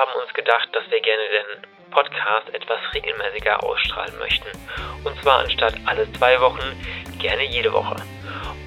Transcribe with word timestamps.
haben 0.00 0.18
uns 0.22 0.32
gedacht, 0.32 0.66
dass 0.72 0.90
wir 0.90 1.00
gerne 1.02 1.22
den 1.28 1.90
Podcast 1.90 2.48
etwas 2.54 2.78
regelmäßiger 2.94 3.62
ausstrahlen 3.62 4.18
möchten. 4.18 4.48
Und 5.04 5.20
zwar 5.22 5.40
anstatt 5.40 5.74
alle 5.84 6.10
zwei 6.14 6.40
Wochen, 6.40 6.62
gerne 7.18 7.44
jede 7.44 7.70
Woche. 7.70 7.96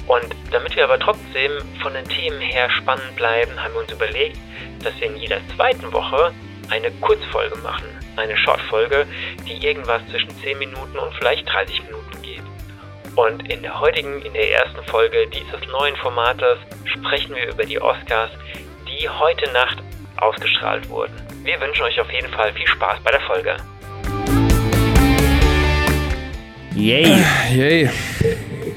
Und 0.05 0.35
damit 0.51 0.75
wir 0.75 0.83
aber 0.83 0.99
trotzdem 0.99 1.51
von 1.81 1.93
den 1.93 2.07
Themen 2.07 2.39
her 2.39 2.69
spannend 2.69 3.15
bleiben, 3.15 3.51
haben 3.61 3.73
wir 3.73 3.81
uns 3.81 3.91
überlegt, 3.91 4.37
dass 4.83 4.95
wir 4.99 5.07
in 5.07 5.17
jeder 5.17 5.39
zweiten 5.55 5.91
Woche 5.91 6.33
eine 6.69 6.91
Kurzfolge 7.01 7.57
machen. 7.59 7.87
Eine 8.15 8.37
Shortfolge, 8.37 9.07
die 9.47 9.65
irgendwas 9.65 10.05
zwischen 10.11 10.29
10 10.41 10.59
Minuten 10.59 10.99
und 10.99 11.15
vielleicht 11.15 11.49
30 11.51 11.83
Minuten 11.85 12.21
geht. 12.21 12.43
Und 13.15 13.49
in 13.49 13.63
der 13.63 13.79
heutigen, 13.79 14.21
in 14.21 14.33
der 14.33 14.51
ersten 14.51 14.83
Folge 14.83 15.25
dieses 15.27 15.67
neuen 15.67 15.95
Formates 15.95 16.59
sprechen 16.85 17.35
wir 17.35 17.47
über 17.47 17.63
die 17.63 17.81
Oscars, 17.81 18.29
die 18.87 19.09
heute 19.09 19.51
Nacht 19.51 19.79
ausgestrahlt 20.23 20.89
wurden. 20.89 21.13
Wir 21.43 21.59
wünschen 21.59 21.83
euch 21.83 21.99
auf 21.99 22.11
jeden 22.11 22.29
Fall 22.29 22.53
viel 22.53 22.67
Spaß 22.67 22.99
bei 23.03 23.11
der 23.11 23.21
Folge. 23.21 23.57
Yay. 26.75 27.23
Yay. 27.53 27.89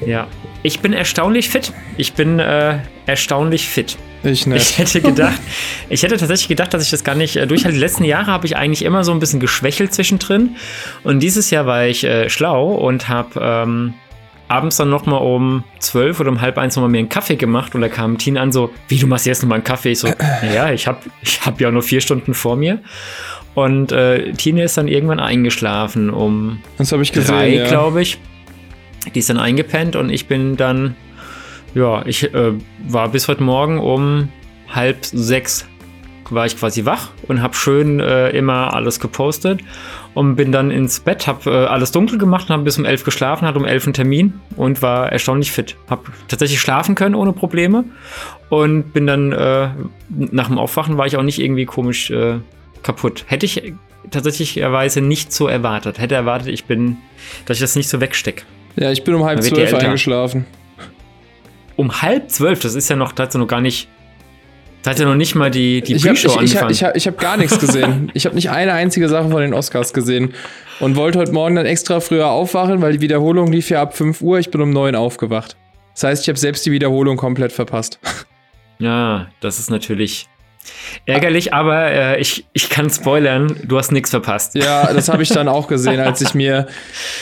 Ja. 0.05 0.27
Ich 0.63 0.81
bin 0.81 0.93
erstaunlich 0.93 1.49
fit. 1.49 1.71
Ich 1.97 2.13
bin 2.13 2.39
äh, 2.39 2.79
erstaunlich 3.05 3.67
fit. 3.67 3.97
Ich 4.23 4.45
nicht. 4.47 4.71
Ich 4.71 4.77
hätte 4.77 5.01
gedacht, 5.01 5.39
ich 5.89 6.03
hätte 6.03 6.17
tatsächlich 6.17 6.47
gedacht, 6.47 6.73
dass 6.73 6.83
ich 6.83 6.89
das 6.89 7.03
gar 7.03 7.15
nicht 7.15 7.35
äh, 7.35 7.47
durchhalte. 7.47 7.75
Die 7.75 7.81
letzten 7.81 8.03
Jahre 8.03 8.27
habe 8.27 8.45
ich 8.45 8.57
eigentlich 8.57 8.83
immer 8.83 9.03
so 9.03 9.11
ein 9.11 9.19
bisschen 9.19 9.39
geschwächelt 9.39 9.93
zwischendrin. 9.93 10.57
Und 11.03 11.21
dieses 11.21 11.49
Jahr 11.49 11.65
war 11.65 11.85
ich 11.85 12.03
äh, 12.03 12.29
schlau 12.29 12.71
und 12.73 13.07
habe 13.07 13.39
ähm, 13.41 13.93
abends 14.47 14.77
dann 14.77 14.89
nochmal 14.89 15.21
um 15.21 15.63
zwölf 15.79 16.19
oder 16.19 16.29
um 16.29 16.41
halb 16.41 16.57
eins 16.57 16.75
nochmal 16.75 16.89
mir 16.89 16.99
einen 16.99 17.09
Kaffee 17.09 17.35
gemacht. 17.35 17.75
Und 17.75 17.81
da 17.81 17.89
kam 17.89 18.17
Teen 18.17 18.37
an 18.37 18.51
so, 18.51 18.71
wie, 18.87 18.97
du 18.97 19.07
machst 19.07 19.25
jetzt 19.25 19.41
nochmal 19.41 19.57
einen 19.57 19.63
Kaffee? 19.63 19.91
Ich 19.91 19.99
so, 19.99 20.07
naja, 20.41 20.71
ich 20.71 20.87
habe 20.87 20.99
ich 21.21 21.45
hab 21.45 21.59
ja 21.59 21.71
nur 21.71 21.83
vier 21.83 22.01
Stunden 22.01 22.33
vor 22.33 22.55
mir. 22.55 22.79
Und 23.55 23.91
äh, 23.91 24.33
Tine 24.33 24.63
ist 24.63 24.77
dann 24.77 24.87
irgendwann 24.87 25.19
eingeschlafen 25.19 26.11
um 26.11 26.61
Das 26.77 26.91
ich 26.91 27.11
gesehen, 27.11 27.35
drei, 27.35 27.55
ja. 27.55 27.67
glaube 27.67 28.01
ich. 28.01 28.19
Die 29.15 29.19
ist 29.19 29.29
dann 29.29 29.39
eingepennt 29.39 29.95
und 29.95 30.09
ich 30.11 30.27
bin 30.27 30.57
dann, 30.57 30.95
ja, 31.73 32.05
ich 32.05 32.33
äh, 32.33 32.53
war 32.87 33.09
bis 33.09 33.27
heute 33.27 33.41
Morgen 33.41 33.79
um 33.79 34.29
halb 34.69 35.05
sechs 35.05 35.65
war 36.31 36.45
ich 36.45 36.57
quasi 36.57 36.85
wach 36.85 37.09
und 37.27 37.41
habe 37.41 37.53
schön 37.53 37.99
äh, 37.99 38.29
immer 38.29 38.73
alles 38.73 38.99
gepostet 38.99 39.61
und 40.13 40.35
bin 40.35 40.51
dann 40.51 40.71
ins 40.71 40.99
Bett, 40.99 41.27
habe 41.27 41.49
äh, 41.49 41.65
alles 41.65 41.91
dunkel 41.91 42.17
gemacht 42.17 42.49
und 42.49 42.53
habe 42.53 42.63
bis 42.63 42.77
um 42.77 42.85
elf 42.85 43.03
geschlafen, 43.03 43.47
hatte 43.47 43.59
um 43.59 43.65
elf 43.65 43.85
einen 43.85 43.93
Termin 43.93 44.39
und 44.55 44.81
war 44.81 45.11
erstaunlich 45.11 45.51
fit. 45.51 45.75
Habe 45.89 46.03
tatsächlich 46.27 46.59
schlafen 46.59 46.95
können 46.95 47.15
ohne 47.15 47.33
Probleme 47.33 47.85
und 48.49 48.93
bin 48.93 49.07
dann 49.07 49.31
äh, 49.31 49.69
nach 50.09 50.47
dem 50.47 50.57
Aufwachen 50.57 50.97
war 50.97 51.05
ich 51.05 51.17
auch 51.17 51.23
nicht 51.23 51.39
irgendwie 51.39 51.65
komisch 51.65 52.09
äh, 52.11 52.39
kaputt. 52.83 53.25
Hätte 53.27 53.45
ich 53.45 53.73
tatsächlicherweise 54.11 55.01
nicht 55.01 55.31
so 55.31 55.47
erwartet. 55.47 55.99
Hätte 55.99 56.15
erwartet, 56.15 56.49
ich 56.49 56.65
bin, 56.65 56.97
dass 57.45 57.57
ich 57.57 57.61
das 57.61 57.75
nicht 57.75 57.89
so 57.89 57.99
wegstecke. 57.99 58.43
Ja, 58.75 58.91
ich 58.91 59.03
bin 59.03 59.15
um 59.15 59.25
halb 59.25 59.41
zwölf 59.41 59.73
eingeschlafen. 59.73 60.45
Um 61.75 62.01
halb 62.01 62.29
zwölf, 62.31 62.59
das 62.59 62.75
ist 62.75 62.89
ja 62.89 62.95
noch, 62.95 63.11
da 63.11 63.23
hat 63.23 63.31
sie 63.31 63.39
noch 63.39 63.47
gar 63.47 63.61
nicht, 63.61 63.87
da 64.87 64.91
hat 64.91 64.99
ja 64.99 65.05
noch 65.05 65.15
nicht 65.15 65.35
mal 65.35 65.51
die, 65.51 65.81
die 65.81 65.95
ich 65.95 66.03
habe 66.07 66.13
Pre-Show 66.13 66.27
ich, 66.27 66.33
ich, 66.35 66.39
angefangen. 66.39 66.71
ich, 66.71 66.83
hab- 66.85 66.95
ich 66.95 67.07
hab 67.07 67.19
gar 67.19 67.35
nichts 67.35 67.59
gesehen. 67.59 68.09
ich 68.13 68.25
habe 68.25 68.35
nicht 68.35 68.49
eine 68.49 68.71
einzige 68.71 69.09
Sache 69.09 69.27
von 69.29 69.41
den 69.41 69.53
Oscars 69.53 69.91
gesehen. 69.91 70.33
Und 70.79 70.95
wollte 70.95 71.19
heute 71.19 71.33
Morgen 71.33 71.55
dann 71.55 71.65
extra 71.65 71.99
früher 71.99 72.27
aufwachen, 72.27 72.81
weil 72.81 72.93
die 72.93 73.01
Wiederholung 73.01 73.51
lief 73.51 73.69
ja 73.69 73.81
ab 73.81 73.97
5 73.97 74.21
Uhr. 74.21 74.39
Ich 74.39 74.49
bin 74.49 74.61
um 74.61 74.69
9 74.69 74.95
aufgewacht. 74.95 75.57
Das 75.93 76.03
heißt, 76.03 76.21
ich 76.23 76.29
habe 76.29 76.39
selbst 76.39 76.65
die 76.65 76.71
Wiederholung 76.71 77.17
komplett 77.17 77.51
verpasst. 77.51 77.99
ja, 78.79 79.27
das 79.41 79.59
ist 79.59 79.69
natürlich 79.69 80.29
ärgerlich, 81.05 81.53
aber 81.53 81.87
äh, 81.91 82.21
ich, 82.21 82.45
ich 82.53 82.69
kann 82.69 82.89
spoilern, 82.89 83.59
du 83.65 83.77
hast 83.77 83.91
nichts 83.91 84.11
verpasst. 84.11 84.55
Ja, 84.55 84.93
das 84.93 85.09
habe 85.09 85.21
ich 85.21 85.29
dann 85.29 85.49
auch 85.49 85.67
gesehen, 85.67 85.99
als 85.99 86.21
ich 86.21 86.33
mir 86.33 86.67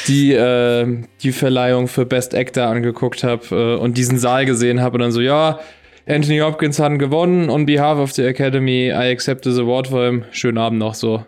die, 0.07 0.33
äh, 0.33 1.03
die 1.23 1.31
Verleihung 1.31 1.87
für 1.87 2.05
Best 2.05 2.35
Actor 2.35 2.65
angeguckt 2.65 3.23
habe 3.23 3.43
äh, 3.51 3.75
und 3.81 3.97
diesen 3.97 4.19
Saal 4.19 4.45
gesehen 4.45 4.81
habe 4.81 4.95
und 4.95 5.01
dann 5.01 5.11
so, 5.11 5.21
ja, 5.21 5.59
Anthony 6.07 6.39
Hopkins 6.39 6.79
hat 6.79 6.99
gewonnen. 6.99 7.49
On 7.49 7.65
behalf 7.65 7.97
of 7.97 8.11
the 8.13 8.23
Academy, 8.23 8.87
I 8.89 9.11
accept 9.11 9.43
this 9.43 9.57
award 9.57 9.87
for 9.87 10.05
him. 10.05 10.25
Schönen 10.31 10.57
Abend 10.57 10.79
noch 10.79 10.93
so. 10.93 11.25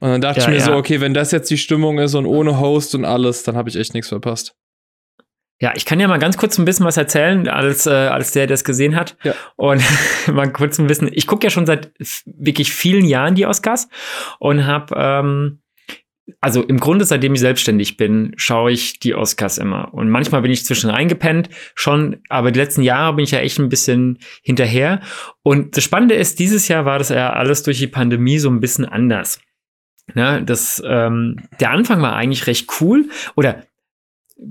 Und 0.00 0.10
dann 0.10 0.20
dachte 0.20 0.40
Ja, 0.40 0.46
ich 0.46 0.50
mir 0.50 0.58
ja. 0.58 0.64
so, 0.64 0.74
okay, 0.74 1.00
wenn 1.00 1.14
das 1.14 1.30
jetzt 1.30 1.50
die 1.50 1.58
Stimmung 1.58 1.98
ist 1.98 2.14
und 2.14 2.26
ohne 2.26 2.60
Host 2.60 2.94
und 2.94 3.04
alles, 3.04 3.42
dann 3.42 3.56
habe 3.56 3.68
ich 3.68 3.76
echt 3.76 3.94
nichts 3.94 4.08
verpasst. 4.08 4.54
Ja, 5.60 5.72
ich 5.76 5.86
kann 5.86 6.00
ja 6.00 6.08
mal 6.08 6.18
ganz 6.18 6.36
kurz 6.36 6.58
ein 6.58 6.64
bisschen 6.64 6.84
was 6.84 6.96
erzählen, 6.96 7.48
als, 7.48 7.86
äh, 7.86 7.90
als 7.90 8.32
der, 8.32 8.46
der 8.46 8.54
es 8.54 8.64
gesehen 8.64 8.96
hat. 8.96 9.16
Ja. 9.22 9.34
Und 9.56 9.82
mal 10.32 10.52
kurz 10.52 10.78
ein 10.78 10.86
bisschen, 10.86 11.10
ich 11.12 11.26
gucke 11.26 11.46
ja 11.46 11.50
schon 11.50 11.64
seit 11.64 11.92
wirklich 12.26 12.72
vielen 12.72 13.04
Jahren 13.04 13.34
die 13.34 13.46
Oscars 13.46 13.88
und 14.38 14.66
habe, 14.66 14.94
ähm, 14.96 15.60
also 16.40 16.62
im 16.62 16.80
Grunde, 16.80 17.04
seitdem 17.04 17.34
ich 17.34 17.40
selbstständig 17.40 17.96
bin, 17.96 18.32
schaue 18.36 18.72
ich 18.72 18.98
die 18.98 19.14
Oscars 19.14 19.58
immer. 19.58 19.92
Und 19.92 20.08
manchmal 20.08 20.42
bin 20.42 20.50
ich 20.50 20.64
zwischen 20.64 20.90
eingepennt, 20.90 21.50
schon, 21.74 22.22
aber 22.28 22.50
die 22.50 22.60
letzten 22.60 22.82
Jahre 22.82 23.14
bin 23.14 23.24
ich 23.24 23.30
ja 23.32 23.40
echt 23.40 23.58
ein 23.58 23.68
bisschen 23.68 24.18
hinterher. 24.42 25.00
Und 25.42 25.76
das 25.76 25.84
Spannende 25.84 26.14
ist, 26.14 26.38
dieses 26.38 26.68
Jahr 26.68 26.84
war 26.86 26.98
das 26.98 27.10
ja 27.10 27.32
alles 27.32 27.62
durch 27.62 27.78
die 27.78 27.88
Pandemie 27.88 28.38
so 28.38 28.48
ein 28.48 28.60
bisschen 28.60 28.86
anders. 28.86 29.38
Ne, 30.14 30.42
das, 30.44 30.82
ähm, 30.86 31.36
der 31.60 31.70
Anfang 31.70 32.02
war 32.02 32.14
eigentlich 32.14 32.46
recht 32.46 32.70
cool. 32.80 33.08
Oder 33.36 33.66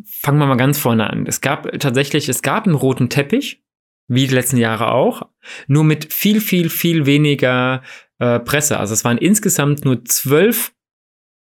fangen 0.06 0.40
wir 0.40 0.48
mal 0.48 0.56
ganz 0.56 0.80
vorne 0.80 1.10
an. 1.10 1.26
Es 1.28 1.42
gab 1.42 1.72
tatsächlich, 1.80 2.30
es 2.30 2.42
gab 2.42 2.66
einen 2.66 2.76
roten 2.76 3.10
Teppich, 3.10 3.64
wie 4.08 4.28
die 4.28 4.34
letzten 4.34 4.58
Jahre 4.58 4.92
auch, 4.92 5.30
nur 5.68 5.84
mit 5.84 6.12
viel, 6.14 6.42
viel, 6.42 6.70
viel 6.70 7.06
weniger 7.06 7.84
äh, 8.20 8.40
Presse. 8.40 8.80
Also 8.80 8.94
es 8.94 9.06
waren 9.06 9.18
insgesamt 9.18 9.86
nur 9.86 10.04
zwölf 10.06 10.73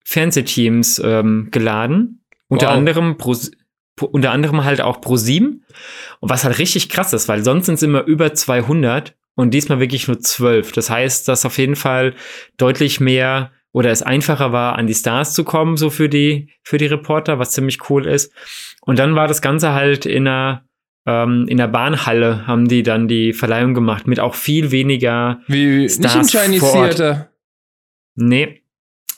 Fernsehteams 0.08 1.00
ähm, 1.04 1.48
geladen, 1.50 2.24
unter 2.48 2.68
Wow. 2.68 2.74
anderem 2.76 3.16
pro, 3.18 3.36
unter 4.06 4.30
anderem 4.32 4.64
halt 4.64 4.80
auch 4.80 5.00
pro 5.02 5.16
7 5.16 5.64
und 6.20 6.30
was 6.30 6.44
halt 6.44 6.58
richtig 6.58 6.88
krass 6.88 7.12
ist, 7.12 7.28
weil 7.28 7.44
sonst 7.44 7.66
sind 7.66 7.74
es 7.74 7.82
immer 7.82 8.04
über 8.04 8.32
200 8.32 9.14
und 9.34 9.52
diesmal 9.52 9.80
wirklich 9.80 10.08
nur 10.08 10.18
12. 10.18 10.72
Das 10.72 10.88
heißt, 10.88 11.28
dass 11.28 11.44
auf 11.44 11.58
jeden 11.58 11.76
Fall 11.76 12.14
deutlich 12.56 13.00
mehr 13.00 13.52
oder 13.72 13.90
es 13.90 14.02
einfacher 14.02 14.50
war, 14.50 14.76
an 14.76 14.86
die 14.86 14.94
Stars 14.94 15.34
zu 15.34 15.44
kommen, 15.44 15.76
so 15.76 15.90
für 15.90 16.08
die, 16.08 16.48
für 16.62 16.78
die 16.78 16.86
Reporter, 16.86 17.38
was 17.38 17.52
ziemlich 17.52 17.90
cool 17.90 18.06
ist. 18.06 18.32
Und 18.80 18.98
dann 18.98 19.14
war 19.14 19.28
das 19.28 19.42
Ganze 19.42 19.74
halt 19.74 20.06
in 20.06 20.26
einer, 20.26 20.64
ähm, 21.06 21.44
in 21.48 21.58
der 21.58 21.68
Bahnhalle 21.68 22.46
haben 22.46 22.66
die 22.66 22.82
dann 22.82 23.08
die 23.08 23.34
Verleihung 23.34 23.74
gemacht, 23.74 24.06
mit 24.06 24.20
auch 24.20 24.34
viel 24.34 24.70
weniger, 24.70 25.40
Wie, 25.48 25.80
nicht 25.82 25.98
im 25.98 26.08
Stars 26.08 26.30
Chinese. 26.30 26.72
Theater. 26.72 27.30
nee, 28.14 28.62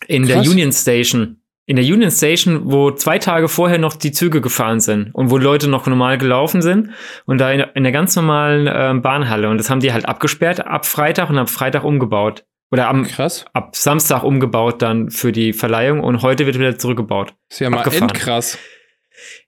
in 0.07 0.27
Krass. 0.27 0.43
der 0.43 0.51
Union 0.51 0.73
Station. 0.73 1.37
In 1.67 1.77
der 1.77 1.85
Union 1.85 2.11
Station, 2.11 2.63
wo 2.65 2.91
zwei 2.91 3.19
Tage 3.19 3.49
vorher 3.49 3.79
noch 3.79 3.95
die 3.95 4.11
Züge 4.11 4.41
gefahren 4.41 4.81
sind 4.81 5.15
und 5.15 5.31
wo 5.31 5.37
Leute 5.37 5.69
noch 5.69 5.87
normal 5.87 6.19
gelaufen 6.19 6.63
sind 6.63 6.91
und 7.27 7.39
da 7.39 7.53
in, 7.53 7.61
in 7.75 7.85
der 7.85 7.93
ganz 7.93 8.17
normalen 8.17 8.69
ähm, 8.73 9.03
Bahnhalle. 9.03 9.49
Und 9.49 9.59
das 9.59 9.71
haben 9.71 9.81
die 9.81 9.93
halt 9.93 10.07
abgesperrt 10.07 10.67
ab 10.67 10.85
Freitag 10.85 11.31
und 11.31 11.39
ab 11.39 11.49
Freitag 11.49 11.85
umgebaut. 11.85 12.45
Oder 12.73 12.89
am, 12.89 13.05
Krass. 13.05 13.45
ab 13.53 13.75
Samstag 13.77 14.23
umgebaut 14.23 14.83
dann 14.83 15.11
für 15.11 15.33
die 15.33 15.53
Verleihung 15.53 16.01
und 16.01 16.23
heute 16.23 16.47
wird 16.47 16.59
wieder 16.59 16.79
zurückgebaut. 16.79 17.35
Ist 17.49 17.61
ja 17.61 17.71
mal 17.71 17.87
endkrass. 17.87 18.59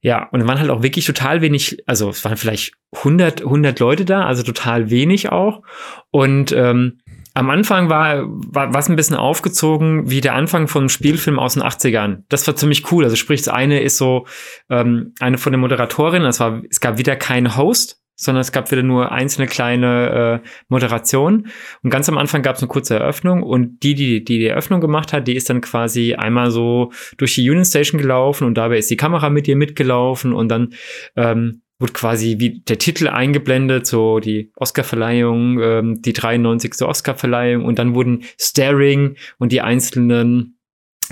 Ja, 0.01 0.29
und 0.31 0.41
es 0.41 0.47
waren 0.47 0.59
halt 0.59 0.71
auch 0.71 0.83
wirklich 0.83 1.07
total 1.07 1.41
wenig, 1.41 1.83
also 1.87 2.11
es 2.11 2.25
waren 2.25 2.37
vielleicht 2.37 2.75
100, 2.97 3.43
100 3.43 3.79
Leute 3.81 4.05
da, 4.05 4.27
also 4.27 4.43
total 4.43 4.91
wenig 4.91 5.31
auch. 5.31 5.63
Und 6.11 6.53
ähm, 6.53 7.01
am 7.35 7.51
Anfang 7.51 7.89
war, 7.89 8.25
war 8.27 8.75
was 8.75 8.89
ein 8.89 8.97
bisschen 8.97 9.17
aufgezogen 9.17 10.11
wie 10.11 10.21
der 10.21 10.35
Anfang 10.35 10.69
von 10.69 10.83
einem 10.83 10.89
Spielfilm 10.89 11.39
aus 11.39 11.55
den 11.55 11.63
80ern. 11.63 12.25
Das 12.29 12.47
war 12.47 12.57
ziemlich 12.57 12.91
cool. 12.93 13.05
Also 13.05 13.17
sprich, 13.17 13.43
das 13.43 13.53
eine 13.53 13.81
ist 13.81 13.97
so, 13.97 14.27
ähm, 14.69 15.15
eine 15.21 15.39
von 15.39 15.53
den 15.53 15.61
Moderatorinnen, 15.61 16.27
das 16.27 16.41
war, 16.41 16.63
es 16.69 16.81
gab 16.81 16.99
wieder 16.99 17.17
keinen 17.17 17.57
Host, 17.57 18.03
sondern 18.17 18.43
es 18.43 18.53
gab 18.53 18.71
wieder 18.71 18.83
nur 18.83 19.11
einzelne 19.11 19.47
kleine 19.47 20.43
äh, 20.45 20.49
Moderationen. 20.69 21.49
Und 21.83 21.91
ganz 21.91 22.09
am 22.09 22.19
Anfang 22.19 22.43
gab 22.43 22.57
es 22.57 22.63
eine 22.63 22.69
kurze 22.69 22.95
Eröffnung 22.95 23.43
und 23.43 23.83
die, 23.83 23.95
die, 23.95 24.23
die 24.23 24.39
die 24.39 24.47
Eröffnung 24.47 24.81
gemacht 24.81 25.13
hat, 25.13 25.27
die 25.27 25.35
ist 25.35 25.51
dann 25.51 25.61
quasi 25.61 26.15
einmal 26.15 26.51
so 26.51 26.93
durch 27.17 27.35
die 27.35 27.49
Union 27.49 27.65
Station 27.65 28.01
gelaufen 28.01 28.47
und 28.47 28.55
dabei 28.55 28.79
ist 28.79 28.91
die 28.91 28.97
Kamera 28.97 29.31
mit 29.31 29.49
ihr 29.49 29.57
mitgelaufen 29.57 30.33
und 30.35 30.49
dann 30.49 30.75
ähm, 31.17 31.62
wurde 31.83 31.93
quasi 31.93 32.37
wie 32.39 32.61
der 32.61 32.79
Titel 32.79 33.09
eingeblendet, 33.09 33.87
so 33.87 34.21
die 34.21 34.53
Oscarverleihung, 34.57 35.61
ähm, 35.61 36.03
die 36.03 36.13
93. 36.13 36.83
Oscarverleihung 36.83 37.65
und 37.65 37.79
dann 37.79 37.95
wurden 37.95 38.25
Staring 38.41 39.17
und 39.39 39.53
die 39.53 39.61
einzelnen 39.61 40.59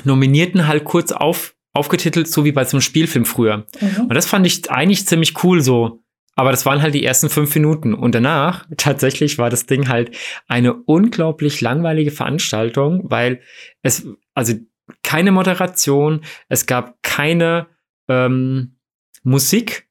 Nominierten 0.04 0.66
halt 0.66 0.84
kurz 0.84 1.12
auf, 1.12 1.54
aufgetitelt, 1.74 2.28
so 2.28 2.44
wie 2.44 2.52
bei 2.52 2.64
so 2.64 2.76
einem 2.76 2.82
Spielfilm 2.82 3.26
früher. 3.26 3.66
Und 4.00 4.14
das 4.14 4.26
fand 4.26 4.46
ich 4.46 4.70
eigentlich 4.70 5.06
ziemlich 5.06 5.44
cool 5.44 5.60
so. 5.60 6.02
Aber 6.36 6.52
das 6.52 6.64
waren 6.64 6.80
halt 6.80 6.94
die 6.94 7.04
ersten 7.04 7.28
fünf 7.28 7.54
Minuten. 7.54 7.92
Und 7.92 8.14
danach, 8.14 8.66
tatsächlich, 8.76 9.36
war 9.36 9.50
das 9.50 9.66
Ding 9.66 9.88
halt 9.88 10.16
eine 10.48 10.74
unglaublich 10.74 11.60
langweilige 11.60 12.12
Veranstaltung, 12.12 13.02
weil 13.10 13.40
es, 13.82 14.06
also 14.32 14.54
keine 15.02 15.32
Moderation, 15.32 16.22
es 16.48 16.66
gab 16.66 17.02
keine 17.02 17.66
ähm, 18.08 18.76
Musik. 19.22 19.89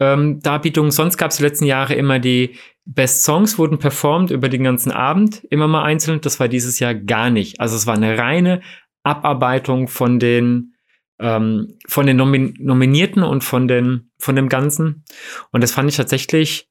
Ähm, 0.00 0.40
Darbietung. 0.40 0.90
Sonst 0.90 1.16
gab 1.16 1.30
es 1.30 1.36
die 1.36 1.42
letzten 1.42 1.64
Jahre 1.66 1.94
immer 1.94 2.18
die 2.18 2.56
Best 2.84 3.22
Songs 3.22 3.58
wurden 3.58 3.78
performt 3.78 4.30
über 4.30 4.48
den 4.48 4.64
ganzen 4.64 4.90
Abend, 4.90 5.44
immer 5.50 5.68
mal 5.68 5.84
einzeln. 5.84 6.20
Das 6.20 6.40
war 6.40 6.48
dieses 6.48 6.80
Jahr 6.80 6.94
gar 6.94 7.30
nicht. 7.30 7.60
Also 7.60 7.76
es 7.76 7.86
war 7.86 7.94
eine 7.94 8.18
reine 8.18 8.60
Abarbeitung 9.04 9.88
von 9.88 10.18
den 10.18 10.74
ähm, 11.20 11.78
von 11.86 12.06
den 12.06 12.16
Nomin 12.16 12.54
Nominierten 12.58 13.22
und 13.22 13.44
von 13.44 13.68
den 13.68 14.10
von 14.18 14.34
dem 14.34 14.48
Ganzen. 14.48 15.04
Und 15.52 15.62
das 15.62 15.72
fand 15.72 15.88
ich 15.88 15.96
tatsächlich, 15.96 16.68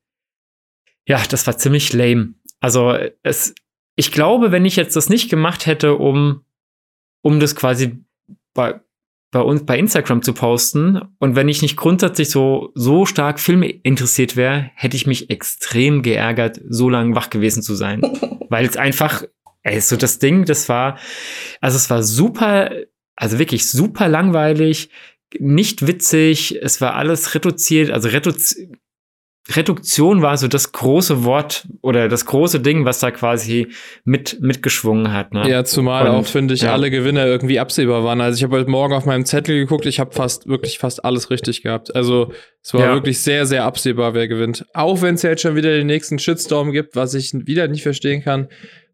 ja, 1.07 1.21
das 1.29 1.47
war 1.47 1.57
ziemlich 1.57 1.93
lame. 1.93 2.33
Also 2.59 2.97
es, 3.23 3.55
ich 3.95 4.11
glaube, 4.11 4.51
wenn 4.51 4.65
ich 4.65 4.75
jetzt 4.75 4.95
das 4.95 5.09
nicht 5.09 5.29
gemacht 5.29 5.65
hätte, 5.65 5.95
um 5.95 6.43
um 7.21 7.39
das 7.39 7.55
quasi 7.55 8.03
bei 8.53 8.81
bei 9.31 9.39
uns 9.39 9.65
bei 9.65 9.79
Instagram 9.79 10.21
zu 10.21 10.33
posten. 10.33 11.01
Und 11.19 11.35
wenn 11.35 11.49
ich 11.49 11.61
nicht 11.61 11.77
grundsätzlich 11.77 12.29
so 12.29 12.71
so 12.75 13.05
stark 13.05 13.39
Filme 13.39 13.69
interessiert 13.69 14.35
wäre, 14.35 14.71
hätte 14.75 14.97
ich 14.97 15.07
mich 15.07 15.29
extrem 15.29 16.01
geärgert, 16.01 16.59
so 16.67 16.89
lange 16.89 17.15
wach 17.15 17.29
gewesen 17.29 17.63
zu 17.63 17.75
sein, 17.75 18.01
weil 18.49 18.65
es 18.65 18.77
einfach 18.77 19.23
ey, 19.63 19.79
so 19.79 19.95
das 19.95 20.19
Ding, 20.19 20.45
das 20.45 20.69
war 20.69 20.97
also 21.61 21.77
es 21.77 21.89
war 21.89 22.03
super, 22.03 22.71
also 23.15 23.39
wirklich 23.39 23.69
super 23.69 24.07
langweilig, 24.07 24.89
nicht 25.39 25.87
witzig, 25.87 26.61
es 26.61 26.81
war 26.81 26.95
alles 26.95 27.33
reduziert, 27.33 27.89
also 27.91 28.09
reduziert 28.09 28.75
Reduktion 29.49 30.21
war 30.21 30.37
so 30.37 30.47
das 30.47 30.71
große 30.71 31.23
Wort 31.23 31.67
oder 31.81 32.07
das 32.07 32.25
große 32.27 32.59
Ding, 32.59 32.85
was 32.85 32.99
da 32.99 33.09
quasi 33.09 33.69
mit 34.03 34.37
mitgeschwungen 34.39 35.11
hat. 35.11 35.33
Ne? 35.33 35.49
Ja, 35.49 35.63
zumal 35.63 36.07
Und, 36.07 36.15
auch, 36.15 36.25
finde 36.27 36.53
ich, 36.53 36.61
ja. 36.61 36.73
alle 36.73 36.91
Gewinner 36.91 37.25
irgendwie 37.25 37.59
absehbar 37.59 38.03
waren. 38.03 38.21
Also 38.21 38.37
ich 38.37 38.43
habe 38.43 38.57
heute 38.57 38.69
Morgen 38.69 38.93
auf 38.93 39.05
meinem 39.05 39.25
Zettel 39.25 39.57
geguckt, 39.57 39.87
ich 39.87 39.99
habe 39.99 40.11
fast, 40.13 40.47
wirklich 40.47 40.77
fast 40.77 41.03
alles 41.03 41.31
richtig 41.31 41.63
gehabt. 41.63 41.95
Also 41.95 42.31
es 42.61 42.73
war 42.75 42.81
ja. 42.81 42.93
wirklich 42.93 43.19
sehr, 43.19 43.47
sehr 43.47 43.63
absehbar, 43.63 44.13
wer 44.13 44.27
gewinnt. 44.27 44.65
Auch 44.75 45.01
wenn 45.01 45.15
es 45.15 45.23
ja 45.23 45.31
jetzt 45.31 45.41
schon 45.41 45.55
wieder 45.55 45.71
den 45.71 45.87
nächsten 45.87 46.19
Shitstorm 46.19 46.71
gibt, 46.71 46.95
was 46.95 47.15
ich 47.15 47.33
wieder 47.33 47.67
nicht 47.67 47.81
verstehen 47.81 48.23
kann 48.23 48.47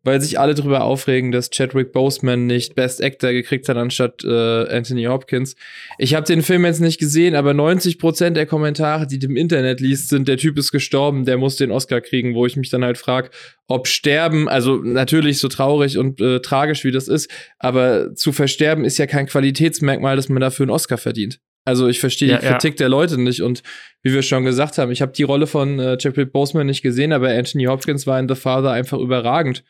weil 0.04 0.22
sich 0.22 0.40
alle 0.40 0.56
darüber 0.56 0.84
aufregen, 0.84 1.32
dass 1.32 1.50
Chadwick 1.50 1.92
Boseman 1.92 2.48
nicht 2.48 2.76
Best 2.76 3.04
Actor 3.04 3.32
gekriegt 3.32 3.68
hat 3.70 3.78
anstatt 3.78 4.24
äh, 4.24 4.30
Anthony 4.30 5.06
Hopkins. 5.06 5.56
Ich 5.98 6.16
habe 6.16 6.26
den 6.26 6.42
Film 6.42 6.66
jetzt 6.66 6.82
nicht 6.82 7.00
gesehen, 7.00 7.36
aber 7.36 7.52
90% 7.52 8.32
der 8.32 8.46
Kommentare, 8.46 9.08
die 9.08 9.20
du 9.20 9.28
im 9.28 9.36
Internet 9.36 9.80
liest, 9.80 10.10
sind, 10.10 10.28
der 10.28 10.38
Typ 10.38 10.58
ist 10.58 10.72
gestorben, 10.72 11.26
der 11.26 11.38
muss 11.38 11.56
den 11.56 11.72
Oscar 11.72 12.02
kriegen, 12.02 12.36
wo 12.36 12.46
ich 12.46 12.56
mich 12.56 12.70
dann 12.70 12.84
halt 12.84 12.98
frage, 12.98 13.30
ob 13.68 13.88
Sterben, 13.88 14.48
also 14.48 14.78
natürlich 14.78 15.40
so 15.40 15.48
traurig 15.48 15.98
und 15.98 16.22
äh, 16.22 16.40
tragisch 16.40 16.84
wie 16.84 16.92
das 16.92 17.08
ist, 17.08 17.30
aber 17.60 18.16
zu 18.16 18.32
versterben 18.32 18.86
ist 18.86 18.98
ja 18.98 19.08
kein 19.08 19.28
Qualitätsmerkmal, 19.28 20.16
dass 20.16 20.30
man 20.30 20.42
dafür 20.42 20.64
einen 20.64 20.72
Oscar 20.72 20.98
verdient. 20.98 21.40
Also 21.68 21.90
ich 21.90 22.00
verstehe 22.00 22.30
ja, 22.30 22.38
die 22.38 22.46
Kritik 22.46 22.76
ja. 22.76 22.78
der 22.78 22.90
Leute 22.90 23.20
nicht 23.20 23.42
und 23.42 23.62
wie 24.02 24.14
wir 24.14 24.22
schon 24.22 24.46
gesagt 24.46 24.78
haben, 24.78 24.90
ich 24.90 25.02
habe 25.02 25.12
die 25.12 25.24
Rolle 25.24 25.48
von 25.48 25.80
äh, 25.80 25.98
Chadwick 25.98 26.32
Boseman 26.32 26.66
nicht 26.66 26.82
gesehen, 26.82 27.12
aber 27.12 27.28
Anthony 27.28 27.66
Hopkins 27.66 28.08
war 28.08 28.18
in 28.22 28.30
The 28.30 28.36
Father 28.36 28.72
einfach 28.72 28.98
überragend. 28.98 29.66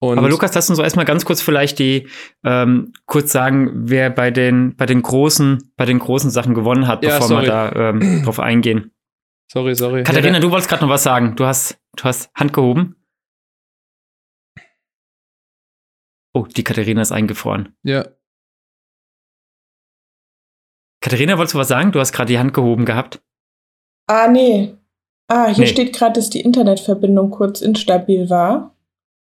Und 0.00 0.18
Aber 0.18 0.28
Lukas, 0.28 0.54
lass 0.54 0.68
uns 0.68 0.76
so 0.76 0.82
erstmal 0.82 1.06
ganz 1.06 1.24
kurz 1.24 1.40
vielleicht 1.40 1.78
die 1.78 2.08
ähm, 2.44 2.92
kurz 3.06 3.32
sagen, 3.32 3.70
wer 3.74 4.10
bei 4.10 4.30
den 4.30 4.76
bei 4.76 4.84
den 4.84 5.00
großen 5.00 5.72
bei 5.78 5.86
den 5.86 5.98
großen 5.98 6.30
Sachen 6.30 6.52
gewonnen 6.52 6.86
hat, 6.86 7.02
ja, 7.02 7.12
bevor 7.12 7.28
sorry. 7.28 7.46
wir 7.46 7.48
da 7.48 7.72
ähm, 7.90 8.22
drauf 8.24 8.38
eingehen. 8.38 8.90
Sorry, 9.50 9.74
sorry. 9.74 10.02
Katharina, 10.02 10.40
du 10.40 10.50
wolltest 10.50 10.68
gerade 10.68 10.82
noch 10.82 10.90
was 10.90 11.02
sagen. 11.02 11.36
Du 11.36 11.46
hast 11.46 11.78
du 11.96 12.04
hast 12.04 12.30
Hand 12.34 12.52
gehoben. 12.52 12.96
Oh, 16.34 16.46
die 16.54 16.64
Katharina 16.64 17.00
ist 17.00 17.12
eingefroren. 17.12 17.74
Ja. 17.82 18.04
Katharina, 21.00 21.38
wolltest 21.38 21.54
du 21.54 21.58
was 21.58 21.68
sagen? 21.68 21.92
Du 21.92 22.00
hast 22.00 22.12
gerade 22.12 22.28
die 22.28 22.38
Hand 22.38 22.54
gehoben 22.54 22.84
gehabt. 22.84 23.20
Ah, 24.06 24.28
nee. 24.28 24.74
Ah, 25.28 25.46
hier 25.46 25.64
nee. 25.64 25.70
steht 25.70 25.94
gerade, 25.94 26.14
dass 26.14 26.30
die 26.30 26.40
Internetverbindung 26.40 27.30
kurz 27.30 27.60
instabil 27.60 28.28
war. 28.28 28.74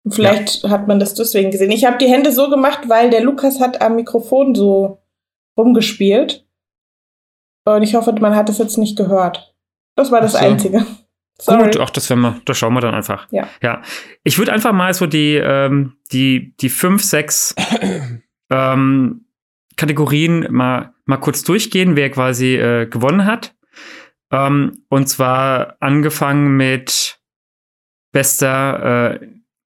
Vielleicht 0.08 0.62
ja. 0.62 0.70
hat 0.70 0.87
man 0.87 1.00
das 1.00 1.14
deswegen 1.14 1.50
gesehen. 1.50 1.73
Ich 1.73 1.84
habe 1.84 1.99
die 1.99 2.06
Hände 2.06 2.32
so 2.32 2.49
gemacht, 2.49 2.88
weil 2.88 3.11
der 3.11 3.23
Lukas 3.23 3.61
hat 3.61 3.82
am 3.82 3.96
Mikrofon 3.96 4.55
so 4.55 5.02
rumgespielt. 5.56 6.46
Und 7.64 7.82
ich 7.82 7.94
hoffe, 7.94 8.12
man 8.20 8.37
hat 8.37 8.49
es 8.49 8.58
jetzt 8.58 8.78
nicht 8.78 8.96
gehört. 8.96 9.55
Das 9.96 10.12
war 10.12 10.20
das 10.20 10.32
so. 10.32 10.38
Einzige. 10.38 10.87
Sorry. 11.38 11.64
Gut, 11.64 11.81
ach, 11.81 11.90
das, 11.90 12.08
wir, 12.08 12.40
das 12.44 12.56
schauen 12.56 12.73
wir 12.75 12.81
dann 12.81 12.94
einfach. 12.94 13.26
Ja. 13.31 13.49
ja. 13.61 13.82
Ich 14.23 14.38
würde 14.38 14.52
einfach 14.52 14.73
mal 14.73 14.94
so 14.94 15.06
die, 15.06 15.34
ähm, 15.34 15.96
die, 16.12 16.55
die 16.61 16.69
fünf, 16.69 17.02
sechs 17.02 17.55
ähm, 18.50 19.25
Kategorien 19.76 20.46
mal, 20.50 20.94
mal 21.05 21.19
kurz 21.19 21.44
durchgehen, 21.44 21.96
wer 21.96 22.11
quasi 22.11 22.56
äh, 22.56 22.87
gewonnen 22.87 23.26
hat. 23.26 23.55
Ähm, 24.32 24.84
und 24.88 25.08
zwar 25.08 25.76
angefangen 25.81 26.56
mit 26.56 27.20
bester 28.12 29.20
äh, 29.20 29.28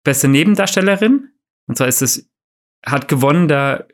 beste 0.02 0.28
Nebendarstellerin. 0.28 1.28
Und 1.66 1.76
zwar 1.76 1.88
ist 1.88 2.02
es, 2.02 2.30
hat 2.84 3.08
gewonnen 3.08 3.48
da 3.48 3.84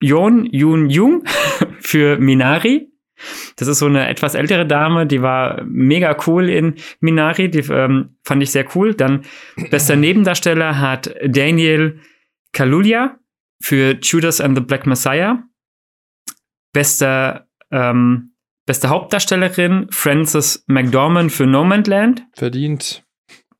Yon 0.00 0.46
Yoon 0.46 0.90
Jung 0.90 1.24
für 1.80 2.18
Minari. 2.18 2.90
Das 3.56 3.68
ist 3.68 3.78
so 3.78 3.86
eine 3.86 4.08
etwas 4.08 4.34
ältere 4.34 4.66
Dame, 4.66 5.06
die 5.06 5.22
war 5.22 5.62
mega 5.64 6.16
cool 6.26 6.50
in 6.50 6.74
Minari, 7.00 7.48
die 7.48 7.60
ähm, 7.60 8.16
fand 8.24 8.42
ich 8.42 8.50
sehr 8.50 8.66
cool. 8.74 8.94
Dann 8.94 9.24
bester 9.70 9.94
Nebendarsteller 9.94 10.80
hat 10.80 11.14
Daniel 11.24 12.00
Kaluuya 12.52 13.18
für 13.64 13.98
Judas 14.00 14.40
and 14.40 14.56
the 14.56 14.62
Black 14.62 14.86
Messiah. 14.86 15.42
Bester, 16.72 17.48
ähm, 17.70 18.34
beste 18.66 18.88
Hauptdarstellerin 18.88 19.86
Frances 19.90 20.64
McDormand 20.66 21.32
für 21.32 21.46
No 21.46 21.64
Man's 21.64 21.88
Land. 21.88 22.26
Verdient. 22.34 23.04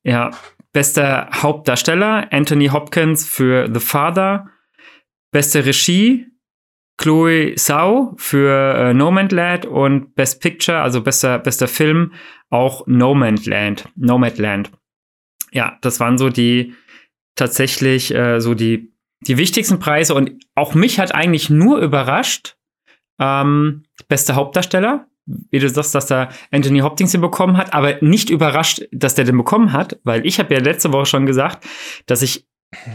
Ja, 0.03 0.31
Bester 0.73 1.29
Hauptdarsteller 1.31 2.31
Anthony 2.31 2.67
Hopkins 2.67 3.27
für 3.27 3.69
The 3.73 3.79
Father. 3.79 4.51
Beste 5.31 5.65
Regie 5.65 6.27
Chloe 6.97 7.57
Sau 7.57 8.13
für 8.17 8.75
äh, 8.75 8.93
Nomadland 8.93 9.65
und 9.65 10.15
Best 10.15 10.41
Picture, 10.41 10.79
also 10.79 11.01
bester, 11.01 11.39
bester 11.39 11.67
Film, 11.67 12.13
auch 12.49 12.87
Nomadland. 12.87 13.89
Nomadland. 13.95 14.71
Ja, 15.51 15.77
das 15.81 15.99
waren 15.99 16.17
so 16.17 16.29
die 16.29 16.73
tatsächlich 17.35 18.13
äh, 18.13 18.39
so 18.39 18.53
die, 18.53 18.93
die 19.21 19.37
wichtigsten 19.37 19.79
Preise 19.79 20.13
und 20.13 20.31
auch 20.55 20.73
mich 20.73 20.99
hat 20.99 21.13
eigentlich 21.13 21.49
nur 21.49 21.79
überrascht, 21.79 22.57
ähm, 23.19 23.83
bester 24.07 24.35
Hauptdarsteller 24.35 25.07
wie 25.25 25.59
du 25.59 25.69
sagst, 25.69 25.95
dass 25.95 26.07
da 26.07 26.29
Anthony 26.51 26.79
Hopkins 26.79 27.11
den 27.11 27.21
bekommen 27.21 27.57
hat, 27.57 27.73
aber 27.73 27.97
nicht 28.01 28.29
überrascht, 28.29 28.83
dass 28.91 29.15
der 29.15 29.25
den 29.25 29.37
bekommen 29.37 29.73
hat, 29.73 29.99
weil 30.03 30.25
ich 30.25 30.39
habe 30.39 30.53
ja 30.53 30.59
letzte 30.59 30.93
Woche 30.93 31.07
schon 31.07 31.25
gesagt, 31.25 31.65
dass 32.05 32.21
ich 32.21 32.47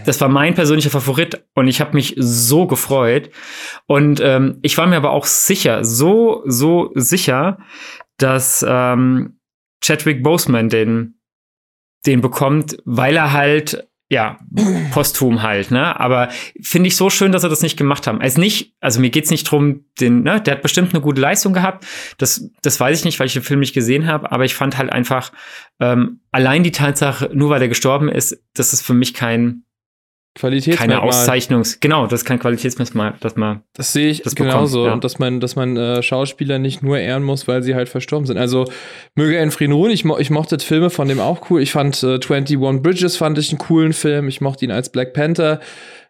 das 0.05 0.21
war 0.21 0.29
mein 0.29 0.55
persönlicher 0.55 0.91
Favorit 0.91 1.43
und 1.55 1.67
ich 1.67 1.81
habe 1.81 1.95
mich 1.95 2.15
so 2.19 2.67
gefreut. 2.67 3.31
Und 3.87 4.21
ähm, 4.21 4.59
ich 4.61 4.77
war 4.77 4.87
mir 4.87 4.97
aber 4.97 5.11
auch 5.11 5.25
sicher, 5.25 5.85
so, 5.85 6.43
so 6.45 6.91
sicher, 6.95 7.59
dass 8.19 8.65
ähm, 8.69 9.39
Chadwick 9.83 10.23
Boseman 10.23 10.69
den, 10.69 11.21
den 12.05 12.21
bekommt, 12.21 12.77
weil 12.85 13.17
er 13.17 13.33
halt 13.33 13.89
ja, 14.11 14.40
posthum 14.90 15.43
halt, 15.43 15.71
ne? 15.71 15.99
Aber 15.99 16.31
finde 16.61 16.88
ich 16.88 16.97
so 16.97 17.11
schön, 17.11 17.31
dass 17.31 17.45
er 17.45 17.49
das 17.49 17.62
nicht 17.62 17.76
gemacht 17.76 18.09
haben. 18.09 18.21
Also 18.21 18.40
nicht, 18.40 18.75
also 18.81 19.00
mir 19.00 19.11
geht's 19.11 19.31
nicht 19.31 19.45
drum, 19.45 19.85
den, 20.00 20.25
ne, 20.25 20.40
der 20.40 20.55
hat 20.57 20.62
bestimmt 20.62 20.93
eine 20.93 21.00
gute 21.00 21.21
Leistung 21.21 21.52
gehabt. 21.52 21.87
Das, 22.19 22.50
das 22.61 22.81
weiß 22.81 22.99
ich 22.99 23.05
nicht, 23.05 23.21
weil 23.21 23.29
ich 23.29 23.35
den 23.35 23.45
Film 23.45 23.61
nicht 23.61 23.73
gesehen 23.73 24.09
habe, 24.09 24.33
aber 24.33 24.45
ich 24.45 24.57
fand 24.57 24.76
halt 24.76 24.93
einfach, 24.93 25.33
ähm, 25.79 26.21
allein 26.33 26.64
die 26.64 26.73
Tatsache, 26.73 27.31
nur 27.33 27.50
weil 27.50 27.62
er 27.62 27.69
gestorben 27.69 28.09
ist, 28.09 28.37
das 28.52 28.73
ist 28.73 28.83
für 28.83 28.95
mich 28.95 29.14
kein, 29.14 29.62
Qualitätsmerkmal. 30.37 30.99
Keine 30.99 31.03
Auszeichnungs. 31.03 31.81
Genau, 31.81 32.07
das 32.07 32.21
ist 32.21 32.25
kein 32.25 32.39
Qualitätsmerkmal, 32.39 33.15
dass 33.21 33.35
man. 33.35 33.63
Das 33.75 33.93
sehe 33.93 34.11
ich 34.11 34.23
das 34.23 34.37
genauso. 34.37 34.87
ja. 34.87 34.93
Und 34.93 35.03
dass 35.03 35.19
man, 35.19 35.41
dass 35.41 35.57
man 35.57 35.77
äh, 35.77 36.03
Schauspieler 36.03 36.61
nicht 36.61 36.85
nur 36.85 36.99
ehren 36.99 37.25
muss, 37.25 37.49
weil 37.49 37.65
sie 37.65 37.75
halt 37.75 37.89
verstorben 37.89 38.27
sind. 38.27 38.39
Also 38.39 38.65
möge 39.17 39.37
er 39.37 39.43
in 39.43 39.51
Frieden 39.51 39.73
ruhen. 39.73 39.91
Ich, 39.91 40.05
mo 40.05 40.19
ich 40.19 40.31
mochte 40.31 40.59
Filme 40.61 40.91
von 40.91 41.09
dem 41.09 41.19
auch 41.19 41.51
cool. 41.51 41.61
Ich 41.61 41.73
fand 41.73 42.01
äh, 42.05 42.21
21 42.21 42.59
Bridges 42.81 43.17
fand 43.17 43.39
ich 43.39 43.51
einen 43.51 43.59
coolen 43.59 43.93
Film. 43.93 44.29
Ich 44.29 44.41
mochte 44.41 44.65
ihn 44.65 44.71
als 44.71 44.91
Black 44.91 45.15
Panther. 45.15 45.59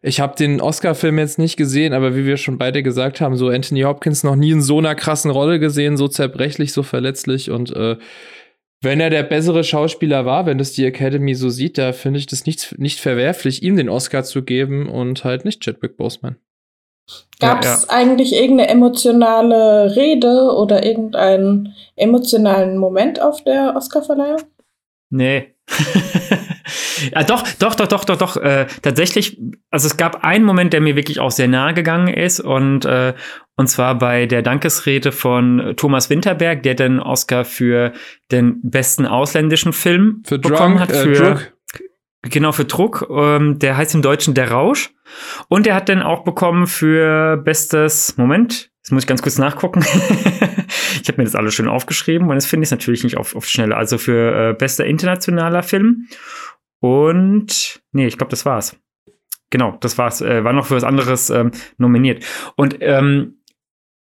Ich 0.02 0.20
habe 0.20 0.34
den 0.36 0.60
Oscar-Film 0.60 1.18
jetzt 1.18 1.38
nicht 1.38 1.56
gesehen, 1.56 1.92
aber 1.92 2.14
wie 2.14 2.24
wir 2.24 2.36
schon 2.36 2.58
beide 2.58 2.82
gesagt 2.82 3.20
haben, 3.20 3.36
so 3.36 3.48
Anthony 3.48 3.82
Hopkins 3.82 4.22
noch 4.22 4.36
nie 4.36 4.50
in 4.52 4.62
so 4.62 4.78
einer 4.78 4.94
krassen 4.94 5.30
Rolle 5.30 5.58
gesehen, 5.58 5.96
so 5.96 6.08
zerbrechlich, 6.08 6.72
so 6.72 6.82
verletzlich 6.82 7.50
und 7.50 7.74
äh, 7.74 7.96
wenn 8.82 9.00
er 9.00 9.10
der 9.10 9.22
bessere 9.22 9.62
Schauspieler 9.62 10.24
war, 10.24 10.46
wenn 10.46 10.58
das 10.58 10.72
die 10.72 10.84
Academy 10.84 11.34
so 11.34 11.50
sieht, 11.50 11.76
da 11.76 11.92
finde 11.92 12.18
ich 12.18 12.26
das 12.26 12.46
nicht, 12.46 12.78
nicht 12.78 12.98
verwerflich, 12.98 13.62
ihm 13.62 13.76
den 13.76 13.88
Oscar 13.88 14.24
zu 14.24 14.42
geben 14.42 14.88
und 14.88 15.24
halt 15.24 15.44
nicht 15.44 15.62
Chadwick 15.62 15.96
Boseman. 15.96 16.36
Gab 17.40 17.64
es 17.64 17.66
ja, 17.66 17.76
ja. 17.76 17.88
eigentlich 17.88 18.32
irgendeine 18.32 18.68
emotionale 18.68 19.96
Rede 19.96 20.54
oder 20.56 20.84
irgendeinen 20.84 21.74
emotionalen 21.96 22.78
Moment 22.78 23.20
auf 23.20 23.42
der 23.44 23.74
Oscarverleihung? 23.76 24.42
Nee. 25.10 25.54
Ja, 27.12 27.22
doch, 27.26 27.44
doch, 27.58 27.74
doch, 27.74 27.86
doch, 27.86 28.04
doch, 28.04 28.16
doch. 28.16 28.36
Äh, 28.36 28.66
tatsächlich, 28.82 29.40
also 29.70 29.86
es 29.86 29.96
gab 29.96 30.24
einen 30.24 30.44
Moment, 30.44 30.72
der 30.72 30.80
mir 30.80 30.96
wirklich 30.96 31.20
auch 31.20 31.30
sehr 31.30 31.48
nahe 31.48 31.74
gegangen 31.74 32.08
ist 32.08 32.40
und 32.40 32.84
äh, 32.84 33.14
und 33.56 33.66
zwar 33.66 33.98
bei 33.98 34.24
der 34.26 34.42
Dankesrede 34.42 35.12
von 35.12 35.74
Thomas 35.76 36.08
Winterberg, 36.08 36.62
der 36.62 36.74
den 36.74 36.98
Oscar 36.98 37.44
für 37.44 37.92
den 38.30 38.58
besten 38.62 39.04
ausländischen 39.06 39.72
Film 39.74 40.22
Für 40.26 40.38
bekommen 40.38 40.78
Drunk, 40.78 40.80
hat. 40.80 40.90
äh, 40.92 41.02
Für, 41.02 41.12
Druck. 41.12 41.52
Genau, 42.22 42.52
für 42.52 42.64
Druck. 42.64 43.06
Ähm, 43.10 43.58
der 43.58 43.76
heißt 43.76 43.94
im 43.94 44.02
Deutschen 44.02 44.34
Der 44.34 44.50
Rausch. 44.50 44.90
Und 45.48 45.66
er 45.66 45.74
hat 45.74 45.88
dann 45.88 46.02
auch 46.02 46.24
bekommen 46.24 46.66
für 46.66 47.36
bestes, 47.38 48.16
Moment, 48.16 48.69
jetzt 48.82 48.92
muss 48.92 49.02
ich 49.02 49.08
ganz 49.08 49.22
kurz 49.22 49.38
nachgucken. 49.38 49.80
ich 51.02 51.08
habe 51.08 51.18
mir 51.18 51.24
das 51.24 51.34
alles 51.34 51.54
schön 51.54 51.68
aufgeschrieben 51.68 52.28
und 52.28 52.34
das 52.34 52.46
finde 52.46 52.64
ich 52.64 52.70
natürlich 52.70 53.04
nicht 53.04 53.16
auf, 53.16 53.36
auf 53.36 53.46
Schnelle. 53.46 53.76
Also 53.76 53.98
für 53.98 54.50
äh, 54.50 54.52
bester 54.54 54.86
internationaler 54.86 55.62
Film. 55.62 56.06
Und, 56.80 57.82
nee, 57.92 58.06
ich 58.06 58.16
glaube, 58.16 58.30
das 58.30 58.46
war's. 58.46 58.76
Genau, 59.50 59.76
das 59.80 59.98
war's. 59.98 60.22
Äh, 60.22 60.44
war 60.44 60.52
noch 60.52 60.66
für 60.66 60.76
was 60.76 60.84
anderes 60.84 61.28
ähm, 61.28 61.50
nominiert. 61.76 62.24
Und 62.56 62.76
ähm, 62.80 63.40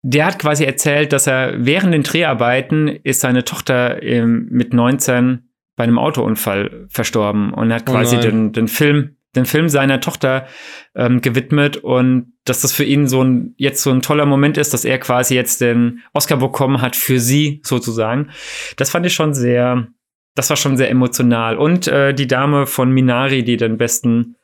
der 0.02 0.26
hat 0.26 0.40
quasi 0.40 0.64
erzählt, 0.64 1.12
dass 1.12 1.28
er 1.28 1.54
während 1.58 1.94
den 1.94 2.04
Dreharbeiten 2.04 2.88
ist 2.88 3.22
seine 3.22 3.44
Tochter 3.44 4.02
ähm, 4.04 4.48
mit 4.50 4.74
19 4.74 5.50
bei 5.76 5.84
einem 5.84 5.98
Autounfall 5.98 6.88
verstorben 6.90 7.54
und 7.54 7.74
hat 7.74 7.84
Oh 7.88 7.94
quasi 7.94 8.18
nein. 8.18 8.26
den, 8.26 8.52
den 8.54 8.68
Film 8.68 9.16
den 9.40 9.46
Film 9.46 9.70
seiner 9.70 10.00
Tochter 10.00 10.48
ähm, 10.96 11.22
gewidmet 11.22 11.78
und 11.78 12.34
dass 12.46 12.62
das 12.62 12.74
für 12.74 12.84
ihn 12.84 13.08
so 13.08 13.24
ein 13.24 13.54
jetzt 13.58 13.82
so 13.82 13.92
ein 13.92 14.02
toller 14.02 14.26
Moment 14.26 14.58
ist, 14.58 14.74
dass 14.74 14.86
er 14.86 15.00
quasi 15.00 15.36
jetzt 15.36 15.62
den 15.62 16.02
Oscar 16.14 16.38
bekommen 16.38 16.82
hat 16.82 16.96
für 16.96 17.20
sie 17.20 17.62
sozusagen. 17.64 18.30
Das 18.78 18.90
fand 18.90 19.06
ich 19.06 19.14
schon 19.14 19.34
sehr, 19.34 19.88
das 20.36 20.50
war 20.50 20.58
schon 20.58 20.78
sehr 20.78 20.90
emotional 20.90 21.58
und 21.58 21.88
äh, 21.88 22.14
die 22.14 22.28
Dame 22.28 22.68
von 22.68 22.92
Minari, 22.92 23.44
die 23.44 23.58
den 23.58 23.78
besten 23.78 24.36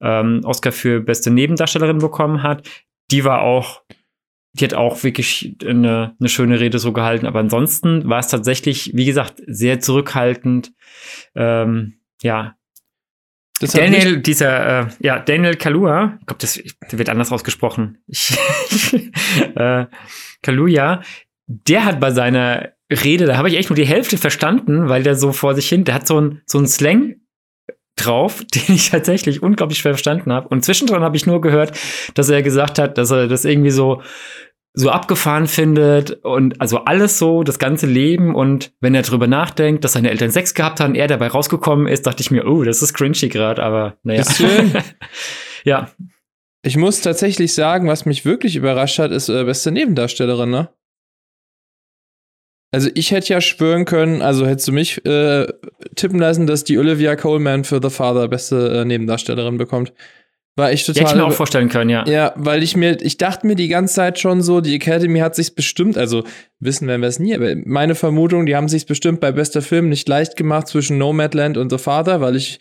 ähm, 0.00 0.40
Oscar 0.44 0.72
für 0.72 1.00
beste 1.00 1.30
Nebendarstellerin 1.30 1.98
bekommen 1.98 2.42
hat, 2.42 2.68
die 3.10 3.24
war 3.24 3.42
auch 3.42 3.82
die 4.54 4.64
hat 4.64 4.74
auch 4.74 5.02
wirklich 5.02 5.56
eine, 5.66 6.14
eine 6.18 6.28
schöne 6.28 6.60
Rede 6.60 6.78
so 6.78 6.92
gehalten, 6.92 7.26
aber 7.26 7.40
ansonsten 7.40 8.08
war 8.08 8.20
es 8.20 8.28
tatsächlich, 8.28 8.92
wie 8.94 9.04
gesagt, 9.04 9.42
sehr 9.48 9.80
zurückhaltend. 9.80 10.72
Ähm, 11.34 11.94
ja, 12.22 12.54
Das 13.60 13.72
Daniel, 13.72 14.20
dieser, 14.20 14.80
äh, 14.80 14.86
ja, 14.98 15.20
Daniel 15.20 15.56
Kalua, 15.56 16.18
ich 16.20 16.26
glaube, 16.26 16.40
das 16.40 16.60
wird 16.90 17.08
anders 17.08 17.32
ausgesprochen. 17.32 17.98
Ich, 18.08 19.10
äh, 19.56 19.86
Kaluja, 20.42 21.02
der 21.46 21.84
hat 21.84 22.00
bei 22.00 22.10
seiner 22.10 22.72
Rede, 22.90 23.26
da 23.26 23.36
habe 23.36 23.48
ich 23.48 23.56
echt 23.56 23.70
nur 23.70 23.76
die 23.76 23.86
Hälfte 23.86 24.18
verstanden, 24.18 24.88
weil 24.88 25.02
der 25.02 25.16
so 25.16 25.32
vor 25.32 25.54
sich 25.54 25.68
hin, 25.68 25.84
der 25.84 25.94
hat 25.94 26.06
so 26.06 26.20
ein, 26.20 26.42
so 26.46 26.58
ein 26.58 26.66
Slang 26.66 27.16
drauf, 27.96 28.44
den 28.54 28.74
ich 28.74 28.90
tatsächlich 28.90 29.42
unglaublich 29.42 29.78
schwer 29.78 29.92
verstanden 29.92 30.32
habe. 30.32 30.48
Und 30.48 30.64
zwischendrin 30.64 31.02
habe 31.02 31.16
ich 31.16 31.26
nur 31.26 31.40
gehört, 31.40 31.78
dass 32.14 32.28
er 32.28 32.42
gesagt 32.42 32.78
hat, 32.78 32.98
dass 32.98 33.10
er 33.10 33.28
das 33.28 33.44
irgendwie 33.44 33.70
so 33.70 34.02
so 34.76 34.90
abgefahren 34.90 35.46
findet 35.46 36.24
und 36.24 36.60
also 36.60 36.78
alles 36.78 37.18
so, 37.18 37.44
das 37.44 37.60
ganze 37.60 37.86
Leben 37.86 38.34
und 38.34 38.72
wenn 38.80 38.94
er 38.94 39.02
drüber 39.02 39.28
nachdenkt, 39.28 39.84
dass 39.84 39.92
seine 39.92 40.10
Eltern 40.10 40.32
Sex 40.32 40.52
gehabt 40.52 40.80
haben, 40.80 40.96
er 40.96 41.06
dabei 41.06 41.28
rausgekommen 41.28 41.86
ist, 41.86 42.06
dachte 42.06 42.22
ich 42.22 42.32
mir, 42.32 42.46
oh, 42.46 42.64
das 42.64 42.82
ist 42.82 42.92
cringy 42.92 43.28
gerade, 43.28 43.62
aber 43.62 43.96
naja. 44.02 44.22
Bisschen. 44.22 44.72
ja, 45.64 45.90
Ich 46.66 46.76
muss 46.76 47.02
tatsächlich 47.02 47.54
sagen, 47.54 47.88
was 47.88 48.06
mich 48.06 48.24
wirklich 48.24 48.56
überrascht 48.56 48.98
hat, 48.98 49.12
ist 49.12 49.28
äh, 49.28 49.44
beste 49.44 49.70
Nebendarstellerin, 49.70 50.50
ne? 50.50 50.70
Also 52.72 52.90
ich 52.94 53.12
hätte 53.12 53.34
ja 53.34 53.40
schwören 53.40 53.84
können, 53.84 54.22
also 54.22 54.46
hättest 54.46 54.66
du 54.66 54.72
mich 54.72 55.04
äh, 55.06 55.46
tippen 55.94 56.18
lassen, 56.18 56.48
dass 56.48 56.64
die 56.64 56.78
Olivia 56.78 57.14
Coleman 57.14 57.62
für 57.62 57.80
The 57.80 57.90
Father 57.90 58.26
beste 58.26 58.80
äh, 58.80 58.84
Nebendarstellerin 58.84 59.58
bekommt. 59.58 59.92
War 60.56 60.72
ich 60.72 60.86
ja, 60.86 60.88
hätte 60.88 61.00
ich 61.00 61.06
total. 61.06 61.16
mir 61.16 61.26
auch 61.26 61.32
vorstellen 61.32 61.68
können, 61.68 61.90
ja. 61.90 62.06
ja, 62.06 62.32
weil 62.36 62.62
ich 62.62 62.76
mir, 62.76 63.00
ich 63.02 63.18
dachte 63.18 63.44
mir 63.44 63.56
die 63.56 63.66
ganze 63.66 63.94
Zeit 63.94 64.20
schon 64.20 64.40
so, 64.40 64.60
die 64.60 64.76
Academy 64.76 65.18
hat 65.18 65.34
sich's 65.34 65.50
bestimmt, 65.50 65.98
also 65.98 66.22
wissen 66.60 66.86
werden 66.86 67.00
wir 67.00 67.08
es 67.08 67.18
nie, 67.18 67.34
aber 67.34 67.56
meine 67.64 67.96
Vermutung, 67.96 68.46
die 68.46 68.54
haben 68.54 68.68
sich's 68.68 68.84
bestimmt 68.84 69.18
bei 69.18 69.32
bester 69.32 69.62
Film 69.62 69.88
nicht 69.88 70.08
leicht 70.08 70.36
gemacht 70.36 70.68
zwischen 70.68 70.96
Nomadland 70.96 71.56
und 71.56 71.70
The 71.70 71.78
Father, 71.78 72.20
weil 72.20 72.36
ich 72.36 72.60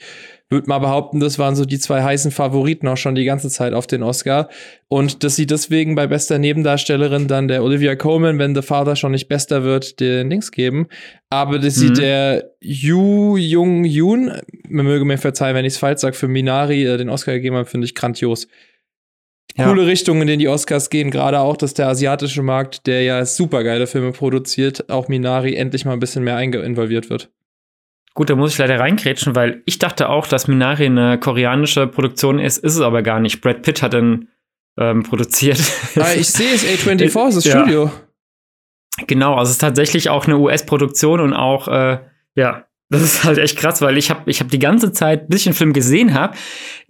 würde 0.54 0.70
mal 0.70 0.80
behaupten, 0.80 1.20
das 1.20 1.38
waren 1.38 1.58
so 1.58 1.66
die 1.66 1.80
zwei 1.80 2.02
heißen 2.02 2.32
Favoriten 2.32 2.88
auch 2.88 2.96
schon 2.96 3.16
die 3.16 3.26
ganze 3.26 3.50
Zeit 3.50 3.74
auf 3.74 3.88
den 3.88 4.02
Oscar. 4.04 4.48
Und 4.88 5.26
dass 5.26 5.36
sie 5.36 5.46
deswegen 5.46 5.96
bei 5.96 6.08
bester 6.08 6.38
Nebendarstellerin 6.38 7.28
dann 7.28 7.50
der 7.50 7.64
Olivia 7.64 7.98
Colman, 7.98 8.40
wenn 8.40 8.56
The 8.56 8.62
Father 8.62 8.96
schon 8.96 9.12
nicht 9.12 9.28
bester 9.28 9.64
wird, 9.66 10.00
den 10.00 10.30
Links 10.30 10.52
geben. 10.52 10.88
Aber 11.30 11.60
dass 11.60 11.76
sie 11.76 11.90
Mhm. 11.90 11.94
der 11.96 12.52
Yu 12.62 13.36
Jung 13.36 13.84
Yoon, 13.84 14.32
man 14.70 14.86
möge 14.86 15.04
mir 15.04 15.18
verzeihen, 15.18 15.56
wenn 15.56 15.66
ich 15.66 15.74
es 15.74 15.80
falsch 15.80 16.00
sage, 16.00 16.16
für 16.16 16.30
Minari 16.30 16.86
äh, 16.86 16.98
den 16.98 17.10
Oscar 17.10 17.34
gegeben 17.34 17.58
hat, 17.58 17.68
finde 17.68 17.86
ich 17.86 17.96
grandios. 17.96 18.48
Ja. 19.56 19.68
Coole 19.68 19.86
Richtung, 19.86 20.22
in 20.22 20.28
denen 20.28 20.40
die 20.40 20.48
Oscars 20.48 20.90
gehen, 20.90 21.12
gerade 21.12 21.40
auch, 21.40 21.58
dass 21.58 21.74
der 21.74 21.88
asiatische 21.88 22.42
Markt, 22.42 22.88
der 22.88 23.04
ja 23.04 23.26
super 23.26 23.64
geile 23.64 23.86
Filme 23.86 24.12
produziert, 24.12 24.90
auch 24.90 25.10
Minari 25.10 25.56
endlich 25.56 25.86
mal 25.86 25.94
ein 25.94 26.00
bisschen 26.00 26.24
mehr 26.24 26.40
involviert 26.40 27.10
wird. 27.10 27.30
Gut, 28.16 28.30
da 28.30 28.36
muss 28.36 28.52
ich 28.54 28.58
leider 28.60 28.80
reingrätschen, 28.80 29.36
weil 29.36 29.64
ich 29.66 29.80
dachte 29.80 30.10
auch, 30.10 30.28
dass 30.28 30.48
Minari 30.48 30.86
eine 30.86 31.20
koreanische 31.20 31.88
Produktion 31.88 32.40
ist, 32.40 32.60
ist 32.60 32.76
es 32.76 32.82
aber 32.82 33.02
gar 33.02 33.20
nicht. 33.20 33.42
Brad 33.42 33.64
Pitt 33.64 33.82
hat 33.82 33.94
den 33.94 34.30
ähm, 34.78 35.04
produziert. 35.04 35.60
Ah, 35.96 36.14
ich 36.16 36.30
sehe 36.30 36.54
es, 36.54 36.64
A24 36.66 37.28
ist 37.28 37.38
das 37.38 37.46
Ja. 37.46 37.60
Studio. 37.62 37.92
Genau, 39.08 39.34
also 39.36 39.50
es 39.50 39.56
ist 39.56 39.62
tatsächlich 39.62 40.10
auch 40.10 40.28
eine 40.28 40.38
US-Produktion 40.38 41.20
und 41.20 41.34
auch, 41.34 41.68
äh, 41.68 42.00
ja, 42.36 42.66
das 42.90 43.02
ist 43.02 43.24
halt 43.24 43.40
echt 43.40 43.58
krass, 43.58 43.82
weil 43.82 43.98
ich 43.98 44.12
habe 44.12 44.30
ich 44.30 44.40
hab 44.40 44.50
die 44.50 44.60
ganze 44.60 44.92
Zeit, 44.92 45.28
bis 45.28 45.40
ich 45.40 45.44
den 45.46 45.54
Film 45.54 45.74
gesehen 45.74 46.14
habe, 46.14 46.38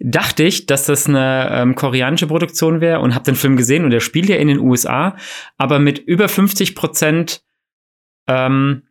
dachte 0.00 0.42
ich, 0.42 0.66
dass 0.66 0.84
das 0.84 1.06
eine 1.06 1.48
ähm, 1.50 1.74
koreanische 1.74 2.26
Produktion 2.26 2.82
wäre 2.82 3.00
und 3.00 3.14
habe 3.14 3.24
den 3.24 3.36
Film 3.36 3.56
gesehen 3.56 3.84
und 3.84 3.90
der 3.90 4.00
spielt 4.00 4.28
ja 4.28 4.36
in 4.36 4.48
den 4.48 4.58
USA, 4.58 5.16
aber 5.56 5.78
mit 5.78 5.98
über 5.98 6.28
50 6.28 6.74
Prozent 6.74 7.42
ähm, 8.28 8.82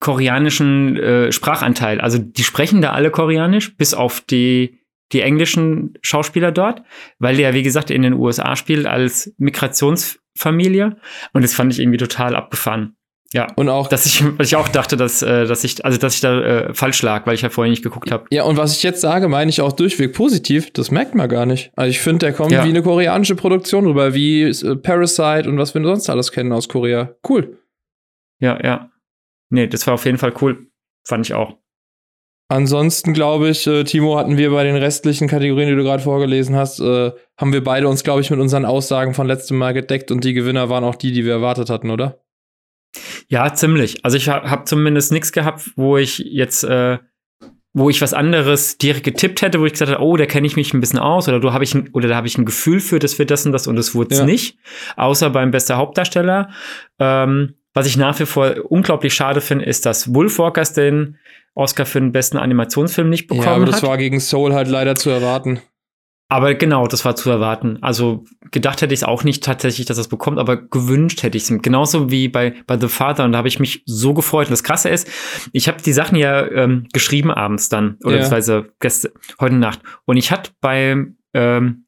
koreanischen 0.00 0.96
äh, 0.96 1.32
Sprachanteil. 1.32 2.00
Also 2.00 2.18
die 2.18 2.44
sprechen 2.44 2.80
da 2.82 2.92
alle 2.92 3.10
koreanisch, 3.10 3.76
bis 3.76 3.94
auf 3.94 4.20
die, 4.20 4.80
die 5.12 5.22
englischen 5.22 5.94
Schauspieler 6.02 6.52
dort, 6.52 6.82
weil 7.18 7.36
der, 7.36 7.54
wie 7.54 7.62
gesagt, 7.62 7.90
in 7.90 8.02
den 8.02 8.14
USA 8.14 8.56
spielt 8.56 8.86
als 8.86 9.34
Migrationsfamilie. 9.38 10.96
Und 11.32 11.42
das 11.42 11.54
fand 11.54 11.72
ich 11.72 11.80
irgendwie 11.80 11.98
total 11.98 12.36
abgefahren. 12.36 12.94
Ja. 13.34 13.46
Und 13.56 13.68
auch 13.68 13.88
Dass 13.88 14.06
ich, 14.06 14.24
ich 14.38 14.56
auch 14.56 14.68
dachte, 14.68 14.96
dass, 14.96 15.20
äh, 15.20 15.44
dass 15.46 15.62
ich, 15.62 15.84
also 15.84 15.98
dass 15.98 16.14
ich 16.14 16.22
da 16.22 16.40
äh, 16.40 16.74
falsch 16.74 17.02
lag, 17.02 17.26
weil 17.26 17.34
ich 17.34 17.42
ja 17.42 17.50
vorher 17.50 17.70
nicht 17.70 17.82
geguckt 17.82 18.10
habe. 18.10 18.24
Ja, 18.30 18.44
und 18.44 18.56
was 18.56 18.74
ich 18.74 18.82
jetzt 18.82 19.02
sage, 19.02 19.28
meine 19.28 19.50
ich 19.50 19.60
auch 19.60 19.72
durchweg 19.72 20.14
positiv. 20.14 20.72
Das 20.72 20.90
merkt 20.90 21.14
man 21.14 21.28
gar 21.28 21.44
nicht. 21.44 21.70
Also 21.76 21.90
ich 21.90 22.00
finde, 22.00 22.20
der 22.26 22.32
kommt 22.32 22.52
Ja. 22.52 22.64
wie 22.64 22.70
eine 22.70 22.82
koreanische 22.82 23.34
Produktion 23.36 23.84
rüber, 23.86 24.14
wie 24.14 24.44
äh, 24.44 24.76
Parasite 24.76 25.46
und 25.48 25.58
was 25.58 25.74
wir 25.74 25.82
sonst 25.84 26.08
alles 26.08 26.32
kennen 26.32 26.52
aus 26.52 26.68
Korea. 26.68 27.16
Cool. 27.28 27.58
Ja, 28.40 28.58
ja. 28.64 28.90
Nee, 29.50 29.66
das 29.66 29.86
war 29.86 29.94
auf 29.94 30.04
jeden 30.04 30.18
Fall 30.18 30.34
cool. 30.40 30.66
Fand 31.06 31.26
ich 31.26 31.34
auch. 31.34 31.56
Ansonsten 32.50 33.12
glaube 33.12 33.50
ich, 33.50 33.66
äh, 33.66 33.84
Timo, 33.84 34.16
hatten 34.16 34.38
wir 34.38 34.50
bei 34.50 34.64
den 34.64 34.76
restlichen 34.76 35.28
Kategorien, 35.28 35.68
die 35.68 35.74
du 35.76 35.82
gerade 35.82 36.02
vorgelesen 36.02 36.56
hast, 36.56 36.80
äh, 36.80 37.12
haben 37.36 37.52
wir 37.52 37.62
beide 37.62 37.88
uns, 37.88 38.04
glaube 38.04 38.22
ich, 38.22 38.30
mit 38.30 38.40
unseren 38.40 38.64
Aussagen 38.64 39.12
von 39.12 39.26
letztem 39.26 39.58
Mal 39.58 39.74
gedeckt 39.74 40.10
und 40.10 40.24
die 40.24 40.32
Gewinner 40.32 40.70
waren 40.70 40.82
auch 40.84 40.94
die, 40.94 41.12
die 41.12 41.26
wir 41.26 41.32
erwartet 41.32 41.68
hatten, 41.68 41.90
oder? 41.90 42.22
Ja, 43.28 43.52
ziemlich. 43.52 44.02
Also 44.04 44.16
ich 44.16 44.30
habe 44.30 44.50
hab 44.50 44.66
zumindest 44.66 45.12
nichts 45.12 45.32
gehabt, 45.32 45.72
wo 45.76 45.98
ich 45.98 46.18
jetzt, 46.18 46.64
äh, 46.64 46.98
wo 47.74 47.90
ich 47.90 48.00
was 48.00 48.14
anderes 48.14 48.78
direkt 48.78 49.04
getippt 49.04 49.42
hätte, 49.42 49.60
wo 49.60 49.66
ich 49.66 49.72
gesagt 49.72 49.92
habe, 49.92 50.02
oh, 50.02 50.16
da 50.16 50.24
kenne 50.24 50.46
ich 50.46 50.56
mich 50.56 50.72
ein 50.72 50.80
bisschen 50.80 50.98
aus 50.98 51.28
oder 51.28 51.40
du 51.40 51.52
habe 51.52 51.64
ich 51.64 51.74
ein, 51.74 51.90
oder 51.92 52.08
da 52.08 52.16
habe 52.16 52.26
ich 52.26 52.38
ein 52.38 52.46
Gefühl 52.46 52.80
für, 52.80 52.98
das 52.98 53.18
wird 53.18 53.30
das 53.30 53.44
und 53.44 53.52
das 53.52 53.66
und 53.66 53.76
das 53.76 53.94
wurde 53.94 54.14
es 54.14 54.20
Ja. 54.20 54.24
nicht. 54.24 54.56
Außer 54.96 55.28
beim 55.28 55.50
bester 55.50 55.76
Hauptdarsteller. 55.76 56.48
Ähm, 56.98 57.57
was 57.74 57.86
ich 57.86 57.96
nach 57.96 58.18
wie 58.18 58.26
vor 58.26 58.54
unglaublich 58.68 59.14
schade 59.14 59.40
finde, 59.40 59.64
ist, 59.64 59.86
dass 59.86 60.12
Wolfwalkers 60.14 60.72
den 60.72 61.16
Oscar 61.54 61.86
für 61.86 62.00
den 62.00 62.12
besten 62.12 62.36
Animationsfilm 62.38 63.08
nicht 63.10 63.26
bekommen 63.26 63.46
ja, 63.46 63.54
aber 63.54 63.64
das 63.66 63.82
hat. 63.82 63.88
war 63.88 63.98
gegen 63.98 64.20
Soul 64.20 64.54
halt 64.54 64.68
leider 64.68 64.94
zu 64.94 65.10
erwarten. 65.10 65.60
Aber 66.30 66.54
genau, 66.54 66.86
das 66.86 67.06
war 67.06 67.16
zu 67.16 67.30
erwarten. 67.30 67.78
Also 67.80 68.26
gedacht 68.50 68.82
hätte 68.82 68.92
ich 68.92 69.00
es 69.00 69.04
auch 69.04 69.24
nicht 69.24 69.42
tatsächlich, 69.42 69.86
dass 69.86 69.96
er 69.96 70.02
es 70.02 70.08
bekommt, 70.08 70.38
aber 70.38 70.58
gewünscht 70.58 71.22
hätte 71.22 71.38
ich 71.38 71.44
es 71.44 71.50
ihm. 71.50 71.62
Genauso 71.62 72.10
wie 72.10 72.28
bei, 72.28 72.54
bei 72.66 72.78
The 72.78 72.88
Father. 72.88 73.24
Und 73.24 73.32
da 73.32 73.38
habe 73.38 73.48
ich 73.48 73.58
mich 73.60 73.82
so 73.86 74.12
gefreut. 74.12 74.48
Und 74.48 74.50
das 74.50 74.62
Krasse 74.62 74.90
ist, 74.90 75.08
ich 75.52 75.68
habe 75.68 75.80
die 75.80 75.94
Sachen 75.94 76.16
ja 76.18 76.46
ähm, 76.50 76.86
geschrieben 76.92 77.30
abends 77.30 77.70
dann, 77.70 77.96
oder 78.04 78.16
Ja. 78.16 78.16
beziehungsweise 78.18 78.70
gest- 78.78 79.10
heute 79.40 79.54
Nacht. 79.54 79.80
Und 80.04 80.18
ich 80.18 80.30
hatte 80.30 80.50
beim 80.60 81.16
ähm, 81.32 81.86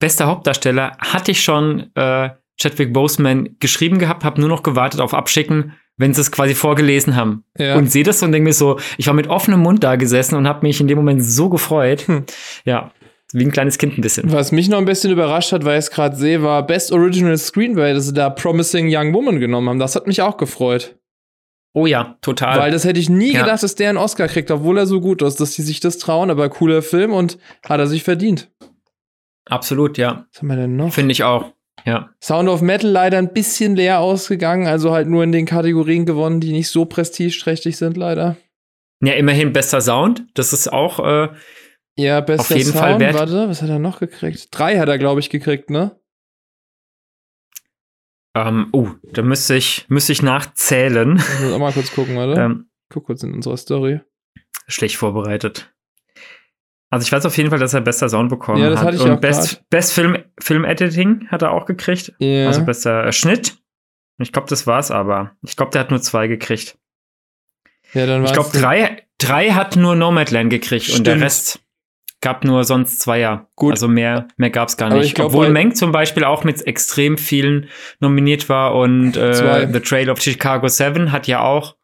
bester 0.00 0.26
Hauptdarsteller, 0.26 0.96
hatte 0.98 1.30
ich 1.30 1.40
schon 1.44 1.94
äh, 1.94 2.30
Chadwick 2.62 2.92
Boseman 2.92 3.56
geschrieben 3.60 3.98
gehabt, 3.98 4.24
habe 4.24 4.40
nur 4.40 4.48
noch 4.48 4.62
gewartet 4.62 5.00
auf 5.00 5.14
Abschicken, 5.14 5.72
wenn 5.96 6.14
sie 6.14 6.20
es 6.20 6.32
quasi 6.32 6.54
vorgelesen 6.54 7.16
haben. 7.16 7.44
Ja. 7.58 7.76
Und 7.76 7.90
sehe 7.90 8.04
das 8.04 8.22
und 8.22 8.32
denke 8.32 8.44
mir 8.48 8.52
so, 8.54 8.78
ich 8.96 9.06
war 9.06 9.14
mit 9.14 9.26
offenem 9.28 9.60
Mund 9.60 9.84
da 9.84 9.96
gesessen 9.96 10.36
und 10.36 10.46
habe 10.48 10.66
mich 10.66 10.80
in 10.80 10.88
dem 10.88 10.98
Moment 10.98 11.24
so 11.24 11.48
gefreut. 11.48 12.06
Hm. 12.08 12.24
Ja, 12.64 12.92
wie 13.32 13.44
ein 13.44 13.52
kleines 13.52 13.78
Kind 13.78 13.98
ein 13.98 14.00
bisschen. 14.02 14.30
Was 14.32 14.52
mich 14.52 14.68
noch 14.68 14.78
ein 14.78 14.84
bisschen 14.84 15.10
überrascht 15.10 15.52
hat, 15.52 15.64
weil 15.64 15.78
ich 15.78 15.86
es 15.86 15.90
gerade 15.90 16.16
sehe, 16.16 16.42
war 16.42 16.66
Best 16.66 16.92
Original 16.92 17.36
Screenplay, 17.36 17.94
dass 17.94 18.06
sie 18.06 18.12
da 18.14 18.30
Promising 18.30 18.88
Young 18.94 19.12
Woman 19.14 19.40
genommen 19.40 19.68
haben. 19.68 19.78
Das 19.78 19.96
hat 19.96 20.06
mich 20.06 20.20
auch 20.22 20.36
gefreut. 20.36 20.96
Oh 21.74 21.86
ja, 21.86 22.18
total. 22.20 22.58
Weil 22.58 22.70
das 22.70 22.84
hätte 22.84 23.00
ich 23.00 23.08
nie 23.08 23.32
Ja. 23.32 23.40
gedacht, 23.42 23.62
dass 23.62 23.74
der 23.74 23.88
einen 23.88 23.96
Oscar 23.98 24.28
kriegt, 24.28 24.50
obwohl 24.50 24.76
er 24.76 24.86
so 24.86 25.00
gut 25.00 25.22
ist, 25.22 25.40
dass 25.40 25.52
die 25.52 25.62
sich 25.62 25.80
das 25.80 25.96
trauen. 25.96 26.30
Aber 26.30 26.48
cooler 26.50 26.82
Film 26.82 27.12
und 27.14 27.38
hat 27.66 27.80
er 27.80 27.86
sich 27.86 28.02
verdient. 28.02 28.50
Absolut, 29.46 29.96
ja. 29.98 30.26
Was 30.32 30.40
haben 30.42 30.48
wir 30.48 30.56
denn 30.56 30.76
noch? 30.76 30.92
Finde 30.92 31.12
ich 31.12 31.24
auch. 31.24 31.52
Ja. 31.84 32.10
Sound 32.22 32.48
of 32.48 32.62
Metal 32.62 32.90
leider 32.90 33.18
ein 33.18 33.32
bisschen 33.32 33.76
leer 33.76 34.00
ausgegangen, 34.00 34.66
also 34.66 34.92
halt 34.92 35.08
nur 35.08 35.24
in 35.24 35.32
den 35.32 35.46
Kategorien 35.46 36.06
gewonnen, 36.06 36.40
die 36.40 36.52
nicht 36.52 36.68
so 36.68 36.84
prestigeträchtig 36.84 37.76
sind, 37.76 37.96
leider. 37.96 38.36
Ja, 39.02 39.14
immerhin 39.14 39.52
bester 39.52 39.80
Sound. 39.80 40.24
Das 40.34 40.52
ist 40.52 40.72
auch, 40.72 41.00
äh, 41.00 41.28
Ja, 41.96 42.20
bester 42.20 42.54
Auf 42.54 42.58
jeden 42.58 42.70
Sound, 42.70 42.78
Fall 42.78 43.00
wert. 43.00 43.14
Warte, 43.14 43.48
was 43.48 43.62
hat 43.62 43.68
er 43.68 43.78
noch 43.80 43.98
gekriegt? 43.98 44.48
Drei 44.52 44.78
hat 44.78 44.88
er, 44.88 44.98
glaube 44.98 45.20
ich, 45.20 45.28
gekriegt, 45.30 45.70
ne? 45.70 45.98
ähm, 48.34 48.68
oh, 48.72 48.88
da 49.12 49.22
müsste 49.22 49.54
ich, 49.56 49.84
müsste 49.88 50.12
ich 50.12 50.22
nachzählen. 50.22 51.16
Ich 51.16 51.40
muss 51.40 51.52
auch 51.52 51.58
mal 51.58 51.72
kurz 51.72 51.92
gucken, 51.92 52.16
warte. 52.16 52.40
ähm, 52.40 52.68
Guck 52.90 53.06
kurz 53.06 53.22
in 53.22 53.32
unserer 53.34 53.56
Story. 53.56 54.00
schlecht 54.68 54.96
vorbereitet. 54.96 55.71
Also 56.92 57.04
ich 57.06 57.12
weiß 57.12 57.24
auf 57.24 57.34
jeden 57.38 57.48
Fall, 57.48 57.58
dass 57.58 57.72
er 57.72 57.80
bester 57.80 58.06
Sound 58.10 58.28
bekommen 58.28 58.60
Ja, 58.62 58.68
das 58.68 58.80
hat. 58.80 58.88
hatte 58.88 58.96
ich 58.98 59.02
Und 59.02 59.12
auch 59.12 59.20
Best, 59.20 59.68
Best 59.70 59.94
Film, 59.94 60.18
Film 60.38 60.64
Editing 60.66 61.26
hat 61.28 61.40
er 61.40 61.52
auch 61.52 61.64
gekriegt. 61.64 62.12
Ja. 62.18 62.48
Also 62.48 62.64
bester 62.66 63.06
äh, 63.06 63.12
Schnitt. 63.12 63.56
Ich 64.18 64.30
glaube, 64.30 64.46
das 64.48 64.66
war's 64.66 64.90
aber. 64.90 65.32
Ich 65.42 65.56
glaube, 65.56 65.72
der 65.72 65.80
hat 65.80 65.90
nur 65.90 66.02
zwei 66.02 66.28
gekriegt. 66.28 66.76
ja, 67.94 68.04
dann 68.04 68.22
Ich 68.24 68.28
war's 68.36 68.50
glaube, 68.50 68.58
drei, 68.58 69.06
drei 69.16 69.52
hat 69.52 69.74
nur 69.76 69.96
Nomadland 69.96 70.50
gekriegt 70.50 70.90
und 70.90 71.06
der 71.06 71.12
Stimmt. 71.12 71.24
Rest 71.24 71.60
gab 72.20 72.44
nur 72.44 72.62
sonst 72.64 73.00
Zweier. 73.00 73.48
Gut. 73.56 73.72
Also 73.72 73.88
mehr, 73.88 74.28
mehr 74.36 74.50
gab's 74.50 74.76
gar 74.76 74.90
Aber 74.90 74.98
nicht. 74.98 75.06
ich 75.08 75.14
glaub, 75.14 75.28
Obwohl 75.28 75.48
Meng 75.48 75.74
zum 75.74 75.92
Beispiel 75.92 76.24
auch 76.24 76.44
mit 76.44 76.64
extrem 76.66 77.16
vielen 77.16 77.70
nominiert 78.00 78.50
war 78.50 78.74
und 78.74 79.16
äh, 79.16 79.66
The 79.72 79.80
Trail 79.80 80.10
of 80.10 80.20
Chicago 80.20 80.68
7 80.68 81.10
hat 81.10 81.26
ja 81.26 81.40
auch. 81.40 81.74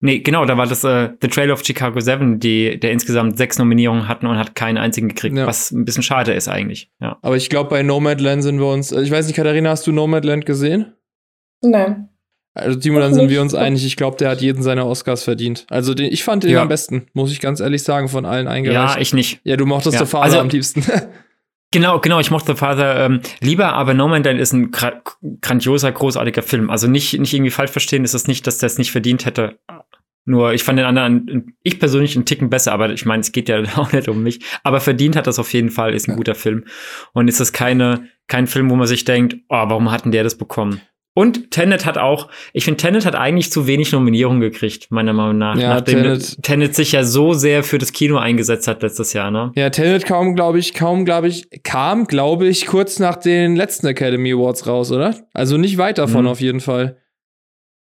Nee, 0.00 0.18
genau, 0.18 0.44
da 0.44 0.58
war 0.58 0.66
das 0.66 0.84
äh, 0.84 1.10
The 1.22 1.28
Trail 1.28 1.50
of 1.50 1.64
Chicago 1.64 1.98
7, 2.00 2.38
die, 2.38 2.78
der 2.78 2.92
insgesamt 2.92 3.38
sechs 3.38 3.58
Nominierungen 3.58 4.08
hatten 4.08 4.26
und 4.26 4.36
hat 4.38 4.54
keinen 4.54 4.76
einzigen 4.76 5.08
gekriegt, 5.08 5.36
Ja. 5.36 5.46
was 5.46 5.70
ein 5.72 5.84
bisschen 5.86 6.02
schade 6.02 6.34
ist 6.34 6.48
eigentlich. 6.48 6.90
Ja. 7.00 7.18
Aber 7.22 7.36
ich 7.36 7.48
glaube, 7.48 7.70
bei 7.70 7.82
Nomadland 7.82 8.42
sind 8.42 8.58
wir 8.58 8.66
uns. 8.66 8.92
Ich 8.92 9.10
weiß 9.10 9.26
nicht, 9.26 9.36
Katharina, 9.36 9.70
hast 9.70 9.86
du 9.86 9.92
Nomadland 9.92 10.44
gesehen? 10.44 10.92
Nein. 11.62 12.10
Also, 12.54 12.78
Timo, 12.78 13.00
dann 13.00 13.12
sind 13.14 13.28
wir 13.30 13.40
uns 13.42 13.54
einig. 13.54 13.84
Ich 13.86 13.96
glaube, 13.96 14.16
der 14.16 14.30
hat 14.30 14.40
jeden 14.40 14.62
seiner 14.62 14.86
Oscars 14.86 15.22
verdient. 15.24 15.66
Also, 15.70 15.92
den, 15.94 16.10
ich 16.12 16.24
fand 16.24 16.44
den 16.44 16.50
Ja. 16.52 16.62
am 16.62 16.68
besten, 16.68 17.06
muss 17.12 17.30
ich 17.32 17.40
ganz 17.40 17.60
ehrlich 17.60 17.82
sagen, 17.82 18.08
von 18.08 18.24
allen 18.24 18.48
eingereicht. 18.48 18.96
ja, 18.96 19.00
ich 19.00 19.12
nicht. 19.14 19.40
ja, 19.44 19.56
du 19.56 19.66
mochtest 19.66 19.98
Ja, 19.98 20.06
Father 20.06 20.24
also- 20.24 20.38
am 20.40 20.48
liebsten. 20.50 20.82
Genau, 21.72 21.98
genau, 22.00 22.20
ich 22.20 22.30
mochte 22.30 22.52
The 22.52 22.58
Father 22.58 23.04
ähm, 23.04 23.20
lieber, 23.40 23.72
aber 23.74 23.92
No 23.92 24.08
Man 24.08 24.22
Land 24.22 24.40
ist 24.40 24.52
ein 24.52 24.70
gra 24.70 25.02
grandioser, 25.40 25.90
großartiger 25.92 26.42
Film. 26.42 26.70
Also 26.70 26.86
nicht, 26.86 27.18
nicht 27.18 27.34
irgendwie 27.34 27.50
falsch 27.50 27.72
verstehen, 27.72 28.04
ist 28.04 28.14
es 28.14 28.28
nicht, 28.28 28.46
dass 28.46 28.58
der 28.58 28.68
es 28.68 28.78
nicht 28.78 28.92
verdient 28.92 29.26
hätte. 29.26 29.58
Nur, 30.28 30.54
ich 30.54 30.64
fand 30.64 30.78
den 30.78 30.86
anderen, 30.86 31.56
ich 31.62 31.78
persönlich 31.78 32.16
einen 32.16 32.24
Ticken 32.24 32.50
besser, 32.50 32.72
aber 32.72 32.90
ich 32.90 33.04
meine, 33.04 33.20
es 33.20 33.30
geht 33.32 33.48
ja 33.48 33.62
auch 33.76 33.92
nicht 33.92 34.08
um 34.08 34.22
mich. 34.22 34.40
Aber 34.64 34.80
verdient 34.80 35.16
hat 35.16 35.26
das 35.26 35.38
auf 35.38 35.52
jeden 35.52 35.70
Fall, 35.70 35.94
ist 35.94 36.08
ein 36.08 36.12
Ja. 36.12 36.16
guter 36.16 36.34
Film. 36.34 36.64
Und 37.12 37.28
ist 37.28 37.40
das 37.40 37.52
keine, 37.52 38.08
kein 38.26 38.46
Film, 38.46 38.70
wo 38.70 38.76
man 38.76 38.86
sich 38.86 39.04
denkt, 39.04 39.36
oh, 39.48 39.54
warum 39.68 39.90
hat 39.90 40.04
denn 40.04 40.12
der 40.12 40.24
das 40.24 40.36
bekommen? 40.36 40.80
Und 41.18 41.50
Tenet 41.50 41.86
hat 41.86 41.96
auch, 41.96 42.28
ich 42.52 42.66
finde, 42.66 42.76
Tenet 42.76 43.06
hat 43.06 43.14
eigentlich 43.14 43.50
zu 43.50 43.66
wenig 43.66 43.90
Nominierungen 43.90 44.42
gekriegt, 44.42 44.90
meiner 44.90 45.14
Meinung 45.14 45.38
nach. 45.38 45.56
Ja, 45.56 45.70
nachdem 45.76 46.02
Tenet- 46.02 46.42
Tenet 46.42 46.74
sich 46.74 46.92
ja 46.92 47.04
so 47.04 47.32
sehr 47.32 47.64
für 47.64 47.78
das 47.78 47.92
Kino 47.94 48.18
eingesetzt 48.18 48.68
hat 48.68 48.82
letztes 48.82 49.14
Jahr, 49.14 49.30
ne? 49.30 49.50
ja, 49.56 49.70
Tenet 49.70 50.04
kaum, 50.04 50.34
glaube 50.34 50.58
ich, 50.58 50.74
kaum, 50.74 51.06
glaube 51.06 51.28
ich, 51.28 51.48
kam, 51.62 52.06
glaube 52.06 52.46
ich, 52.46 52.66
kurz 52.66 52.98
nach 52.98 53.16
den 53.16 53.56
letzten 53.56 53.86
Academy 53.86 54.34
Awards 54.34 54.66
raus, 54.66 54.92
oder? 54.92 55.14
Also 55.32 55.56
nicht 55.56 55.78
weit 55.78 55.96
davon 55.96 56.24
Mhm. 56.24 56.28
auf 56.30 56.40
jeden 56.42 56.60
Fall. 56.60 56.98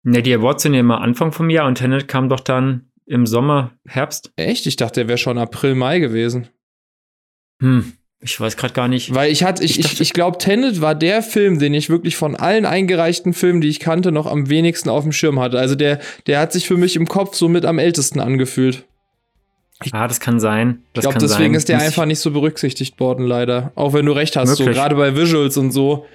Ne, 0.03 0.21
die 0.23 0.33
Awards 0.33 0.63
sind 0.63 0.73
ja 0.73 0.79
immer 0.79 1.01
Anfang 1.01 1.33
vom 1.33 1.49
Jahr 1.49 1.67
und 1.67 1.75
Tenet 1.75 2.07
kam 2.07 2.29
doch 2.29 2.39
dann 2.39 2.89
im 3.05 3.25
Sommer, 3.25 3.71
Herbst. 3.85 4.31
Echt? 4.37 4.65
Ich 4.65 4.77
dachte, 4.77 5.01
der 5.01 5.07
wäre 5.09 5.17
schon 5.17 5.37
April, 5.37 5.75
Mai 5.75 5.99
gewesen. 5.99 6.47
Hm, 7.61 7.91
ich 8.21 8.39
weiß 8.39 8.57
gerade 8.57 8.73
gar 8.73 8.87
nicht. 8.87 9.13
Weil 9.15 9.31
ich 9.31 9.43
hatte, 9.43 9.63
ich, 9.63 9.79
Ich 9.79 9.93
ich, 9.93 10.01
ich 10.01 10.13
glaube, 10.13 10.37
Tenet 10.37 10.81
war 10.81 10.93
der 10.95 11.21
Film, 11.23 11.57
den 11.59 11.73
ich 11.73 11.89
wirklich 11.89 12.15
von 12.17 12.35
allen 12.35 12.65
eingereichten 12.65 13.33
Filmen, 13.33 13.61
die 13.61 13.69
ich 13.69 13.79
kannte, 13.79 14.11
noch 14.11 14.25
am 14.27 14.49
wenigsten 14.49 14.89
auf 14.89 15.03
dem 15.03 15.11
Schirm 15.13 15.39
hatte. 15.39 15.57
Also 15.57 15.75
der, 15.75 15.99
der 16.27 16.39
hat 16.39 16.51
sich 16.51 16.67
für 16.67 16.75
mich 16.77 16.95
im 16.97 17.07
Kopf 17.07 17.35
so 17.35 17.47
mit 17.47 17.65
am 17.65 17.79
ältesten 17.79 18.19
angefühlt. 18.19 18.83
Ah, 19.93 20.07
das 20.09 20.19
kann 20.19 20.41
sein. 20.41 20.79
Ich 20.87 20.93
Das 20.95 21.03
glaube, 21.03 21.13
kann 21.13 21.21
deswegen 21.21 21.53
sein. 21.53 21.57
ist 21.57 21.69
der 21.69 21.75
Muss 21.77 21.83
ich- 21.83 21.87
einfach 21.87 22.05
nicht 22.05 22.19
so 22.19 22.31
berücksichtigt 22.31 22.99
worden, 22.99 23.25
leider. 23.25 23.71
Auch 23.75 23.93
wenn 23.93 24.05
du 24.05 24.11
recht 24.11 24.35
hast, 24.35 24.49
so 24.55 24.63
Möglich. 24.63 24.77
gerade 24.77 24.95
bei 24.95 25.15
Visuals 25.15 25.55
und 25.55 25.71
so. 25.71 26.05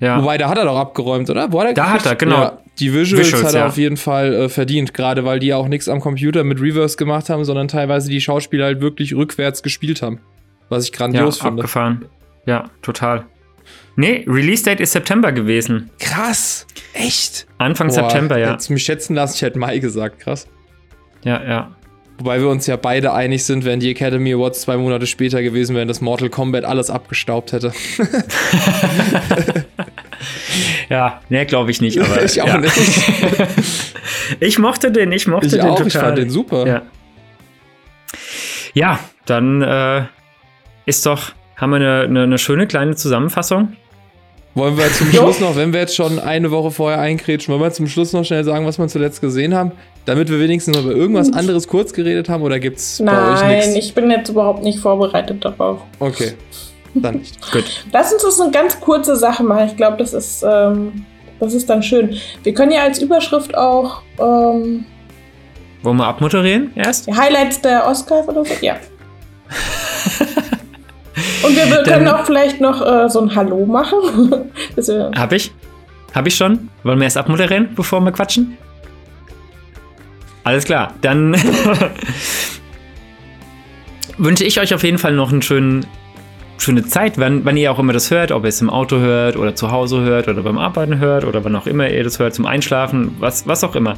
Ja. 0.00 0.20
Wobei, 0.22 0.38
da 0.38 0.48
hat 0.48 0.58
er 0.58 0.64
doch 0.64 0.76
abgeräumt, 0.76 1.28
oder? 1.30 1.52
Wo 1.52 1.60
hat 1.60 1.68
er 1.68 1.74
Da 1.74 1.84
gekriegt? 1.86 2.04
hat 2.04 2.12
er, 2.12 2.16
genau. 2.16 2.40
Ja, 2.42 2.58
die 2.78 2.92
Visuals, 2.94 3.26
Visuals, 3.26 3.44
hat 3.46 3.54
er 3.54 3.60
ja. 3.62 3.66
auf 3.66 3.76
jeden 3.76 3.96
Fall 3.96 4.32
äh, 4.34 4.48
verdient, 4.48 4.94
gerade 4.94 5.24
weil 5.24 5.40
die 5.40 5.52
auch 5.54 5.66
nichts 5.66 5.88
am 5.88 6.00
Computer 6.00 6.44
mit 6.44 6.60
Reverse 6.60 6.96
gemacht 6.96 7.28
haben, 7.30 7.44
sondern 7.44 7.66
teilweise 7.66 8.08
die 8.08 8.20
Schauspieler 8.20 8.66
halt 8.66 8.80
wirklich 8.80 9.14
rückwärts 9.16 9.62
gespielt 9.64 10.00
haben. 10.02 10.20
Was 10.68 10.84
ich 10.84 10.90
ja, 10.90 10.98
grandios 10.98 11.38
finde. 11.38 11.62
abgefahren. 11.62 12.04
Ja, 12.46 12.70
total. 12.82 13.26
Nee, 13.96 14.24
Release 14.26 14.64
Date 14.64 14.80
ist 14.80 14.92
September 14.92 15.32
gewesen. 15.32 15.90
Krass! 15.98 16.66
Echt? 16.92 17.46
Anfang 17.58 17.88
Boah, 17.88 17.94
September, 17.94 18.38
ja. 18.38 18.52
Hättest 18.52 18.70
mich 18.70 18.82
schätzen 18.82 19.14
lassen, 19.14 19.34
ich 19.36 19.42
hätte 19.42 19.58
Mai 19.58 19.78
gesagt, 19.78 20.20
krass. 20.20 20.48
Ja, 21.22 21.42
ja. 21.42 21.76
Wobei 22.18 22.40
wir 22.40 22.48
uns 22.48 22.66
ja 22.66 22.76
beide 22.76 23.12
einig 23.12 23.44
sind, 23.44 23.64
wenn 23.64 23.80
die 23.80 23.90
Academy 23.90 24.34
Awards 24.34 24.62
zwei 24.62 24.76
Monate 24.76 25.06
später 25.06 25.42
gewesen 25.42 25.74
wären, 25.74 25.88
dass 25.88 26.00
Mortal 26.00 26.28
Kombat 26.28 26.64
alles 26.64 26.90
abgestaubt 26.90 27.52
hätte. 27.52 27.72
Ja, 30.88 31.20
nee, 31.28 31.44
glaube 31.44 31.70
ich 31.70 31.80
nicht, 31.80 31.98
aber. 31.98 32.22
ich 32.22 32.40
auch 32.40 32.46
ja. 32.46 32.58
nicht. 32.58 32.74
Ich 34.40 34.58
mochte 34.58 34.90
den, 34.90 35.12
ich 35.12 35.26
mochte 35.26 35.46
Ich 35.46 35.52
den 35.52 35.60
auch, 35.60 35.76
total. 35.76 35.86
ich 35.86 35.94
fand 35.94 36.18
den 36.18 36.30
super. 36.30 36.66
Ja. 36.66 36.82
Ja, 38.72 38.98
dann 39.26 39.60
äh, 39.60 40.04
ist 40.86 41.04
doch, 41.06 41.32
haben 41.56 41.70
wir 41.70 41.76
eine, 41.76 42.00
eine, 42.02 42.22
eine 42.24 42.38
schöne 42.38 42.66
kleine 42.66 42.94
Zusammenfassung. 42.96 43.76
Wollen 44.54 44.76
wir 44.76 44.90
zum. 44.92 45.08
Schluss 45.12 45.40
noch, 45.40 45.56
wenn 45.56 45.72
wir 45.72 45.80
jetzt 45.80 45.96
schon 45.96 46.18
eine 46.18 46.50
Woche 46.50 46.70
vorher 46.70 47.00
einkrätschen, 47.00 47.52
wollen 47.52 47.62
wir 47.62 47.72
zum 47.72 47.88
Schluss 47.88 48.12
noch 48.12 48.24
schnell 48.24 48.44
sagen, 48.44 48.66
was 48.66 48.78
wir 48.78 48.86
zuletzt 48.88 49.20
gesehen 49.20 49.54
haben? 49.54 49.72
Damit 50.04 50.28
wir 50.28 50.38
wenigstens 50.38 50.76
noch 50.76 50.84
über 50.84 50.94
irgendwas 50.94 51.32
anderes 51.32 51.66
kurz 51.66 51.92
geredet 51.92 52.28
haben 52.28 52.42
oder 52.42 52.60
gibt's 52.60 53.02
bei 53.04 53.32
euch 53.32 53.40
Nein, 53.40 53.56
nichts? 53.56 53.74
ich 53.74 53.94
bin 53.94 54.10
jetzt 54.10 54.28
überhaupt 54.28 54.62
nicht 54.62 54.78
vorbereitet 54.78 55.44
darauf. 55.44 55.80
Okay. 55.98 56.34
Dann 56.94 57.16
nicht. 57.16 57.40
Gut. 57.52 57.84
Lass 57.92 58.12
uns 58.12 58.22
das 58.22 58.40
eine 58.40 58.52
ganz 58.52 58.78
kurze 58.78 59.16
Sache 59.16 59.42
machen. 59.42 59.66
Ich 59.66 59.76
glaube, 59.76 59.96
das 59.96 60.12
ist, 60.12 60.44
ähm, 60.46 61.04
das 61.40 61.54
ist 61.54 61.68
dann 61.68 61.82
schön. 61.82 62.16
Wir 62.42 62.54
können 62.54 62.70
ja 62.70 62.82
als 62.82 63.00
Überschrift 63.02 63.56
auch 63.56 64.02
ähm, 64.20 64.84
Wollen 65.82 65.96
wir 65.96 66.06
abmoderieren 66.06 66.70
erst? 66.76 67.06
die 67.08 67.14
Highlights 67.14 67.60
der 67.60 67.86
Oscars 67.86 68.28
oder 68.28 68.44
so. 68.44 68.54
Ja. 68.60 68.76
Und 71.44 71.56
wir, 71.56 71.66
wir 71.66 71.82
können 71.82 72.04
Dann- 72.06 72.14
auch 72.14 72.24
vielleicht 72.24 72.60
noch 72.60 72.80
äh, 72.86 73.08
so 73.08 73.20
ein 73.20 73.34
Hallo 73.34 73.66
machen. 73.66 74.50
Hab 75.16 75.32
ich? 75.32 75.52
Hab 76.14 76.26
ich 76.26 76.36
schon? 76.36 76.68
Wollen 76.84 76.98
wir 76.98 77.04
erst 77.04 77.16
abmoderieren, 77.16 77.70
bevor 77.74 78.00
wir 78.00 78.12
quatschen? 78.12 78.56
Alles 80.44 80.64
klar, 80.64 80.94
dann 81.00 81.34
wünsche 84.18 84.44
ich 84.44 84.60
euch 84.60 84.74
auf 84.74 84.84
jeden 84.84 84.98
Fall 84.98 85.12
noch 85.12 85.32
einen 85.32 85.42
schönen, 85.42 85.86
schöne 86.58 86.84
Zeit, 86.84 87.18
wann, 87.18 87.44
wann 87.44 87.56
ihr 87.56 87.72
auch 87.72 87.78
immer 87.78 87.92
das 87.92 88.10
hört, 88.10 88.32
ob 88.32 88.44
ihr 88.44 88.48
es 88.48 88.60
im 88.60 88.70
Auto 88.70 88.98
hört 88.98 89.36
oder 89.36 89.54
zu 89.54 89.70
Hause 89.70 90.00
hört 90.00 90.28
oder 90.28 90.42
beim 90.42 90.58
Arbeiten 90.58 90.98
hört 90.98 91.24
oder 91.24 91.44
wann 91.44 91.54
auch 91.56 91.66
immer 91.66 91.88
ihr 91.88 92.04
das 92.04 92.18
hört, 92.18 92.34
zum 92.34 92.46
Einschlafen, 92.46 93.16
was, 93.18 93.46
was 93.46 93.64
auch 93.64 93.74
immer. 93.74 93.96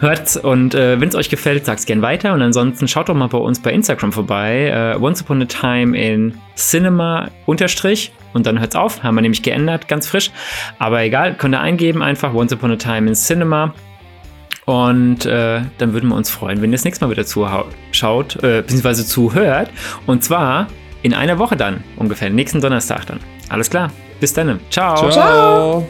Hört's 0.00 0.36
und 0.36 0.74
äh, 0.74 1.00
wenn 1.00 1.08
es 1.08 1.14
euch 1.14 1.28
gefällt, 1.28 1.66
sagt's 1.66 1.86
gern 1.86 2.02
weiter 2.02 2.32
und 2.34 2.42
ansonsten 2.42 2.88
schaut 2.88 3.08
doch 3.08 3.14
mal 3.14 3.28
bei 3.28 3.38
uns 3.38 3.60
bei 3.60 3.72
Instagram 3.72 4.12
vorbei, 4.12 4.94
äh, 4.96 5.02
Once 5.02 5.22
Upon 5.22 5.42
a 5.42 5.46
Time 5.46 5.98
in 5.98 6.34
Cinema 6.56 7.28
unterstrich 7.46 8.12
und 8.32 8.46
dann 8.46 8.60
hört's 8.60 8.76
auf, 8.76 9.02
haben 9.02 9.16
wir 9.16 9.22
nämlich 9.22 9.42
geändert, 9.42 9.88
ganz 9.88 10.06
frisch, 10.06 10.30
aber 10.78 11.02
egal, 11.02 11.34
könnt 11.34 11.54
ihr 11.54 11.60
eingeben 11.60 12.02
einfach 12.02 12.32
Once 12.32 12.52
Upon 12.52 12.72
a 12.72 12.76
Time 12.76 13.08
in 13.08 13.14
Cinema 13.14 13.74
und 14.68 15.24
äh, 15.24 15.62
dann 15.78 15.94
würden 15.94 16.10
wir 16.10 16.14
uns 16.14 16.28
freuen, 16.28 16.60
wenn 16.60 16.70
ihr 16.70 16.76
das 16.76 16.84
nächste 16.84 17.02
Mal 17.02 17.10
wieder 17.10 17.24
zuschaut, 17.24 18.36
äh, 18.42 18.60
beziehungsweise 18.60 19.06
zuhört. 19.06 19.70
Und 20.04 20.22
zwar 20.22 20.66
in 21.02 21.14
einer 21.14 21.38
Woche 21.38 21.56
dann 21.56 21.84
ungefähr, 21.96 22.30
nächsten 22.30 22.60
Donnerstag 22.60 23.06
dann. 23.06 23.20
Alles 23.48 23.70
klar. 23.70 23.90
Bis 24.20 24.32
dann. 24.32 24.60
Ciao. 24.70 25.10
Ciao. 25.10 25.88